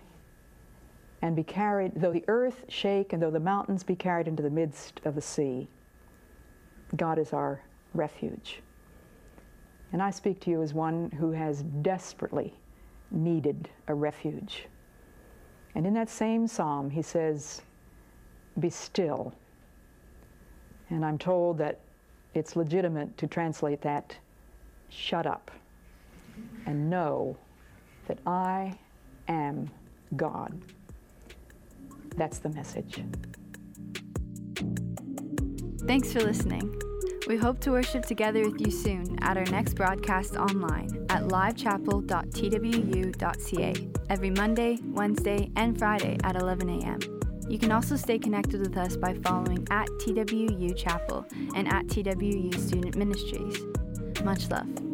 and 1.20 1.36
be 1.36 1.42
carried, 1.42 1.92
though 1.94 2.14
the 2.14 2.24
earth 2.28 2.64
shake 2.66 3.12
and 3.12 3.22
though 3.22 3.30
the 3.30 3.38
mountains 3.38 3.84
be 3.84 3.94
carried 3.94 4.26
into 4.26 4.42
the 4.42 4.48
midst 4.48 5.02
of 5.04 5.14
the 5.14 5.20
sea, 5.20 5.68
God 6.96 7.18
is 7.18 7.34
our 7.34 7.60
refuge. 7.92 8.62
And 9.92 10.02
I 10.02 10.10
speak 10.10 10.40
to 10.40 10.50
you 10.50 10.62
as 10.62 10.72
one 10.72 11.10
who 11.10 11.32
has 11.32 11.62
desperately 11.82 12.54
needed 13.10 13.68
a 13.88 13.92
refuge. 13.92 14.64
And 15.74 15.86
in 15.86 15.92
that 15.92 16.08
same 16.08 16.46
psalm, 16.46 16.88
he 16.88 17.02
says, 17.02 17.60
Be 18.58 18.70
still. 18.70 19.34
And 20.88 21.04
I'm 21.04 21.18
told 21.18 21.58
that 21.58 21.80
it's 22.32 22.56
legitimate 22.56 23.14
to 23.18 23.26
translate 23.26 23.82
that, 23.82 24.16
shut 24.88 25.26
up, 25.26 25.50
and 26.64 26.88
know 26.88 27.36
that 28.12 28.20
I 28.26 28.76
am 29.28 29.70
God. 30.16 30.60
That's 32.16 32.38
the 32.38 32.48
message. 32.50 33.02
Thanks 35.86 36.12
for 36.12 36.20
listening. 36.20 36.78
We 37.26 37.38
hope 37.38 37.58
to 37.60 37.70
worship 37.70 38.04
together 38.04 38.46
with 38.48 38.60
you 38.60 38.70
soon 38.70 39.18
at 39.22 39.38
our 39.38 39.46
next 39.46 39.72
broadcast 39.74 40.36
online 40.36 41.06
at 41.08 41.22
livechapel.twu.ca 41.22 43.88
every 44.10 44.30
Monday, 44.30 44.78
Wednesday, 44.84 45.50
and 45.56 45.78
Friday 45.78 46.18
at 46.24 46.36
11 46.36 46.68
a.m. 46.68 46.98
You 47.48 47.58
can 47.58 47.72
also 47.72 47.96
stay 47.96 48.18
connected 48.18 48.60
with 48.60 48.76
us 48.76 48.94
by 48.96 49.14
following 49.14 49.66
at 49.70 49.88
TWU 50.00 50.76
Chapel 50.76 51.24
and 51.54 51.72
at 51.72 51.86
TWU 51.86 52.54
Student 52.58 52.96
Ministries. 52.96 53.62
Much 54.22 54.50
love. 54.50 54.91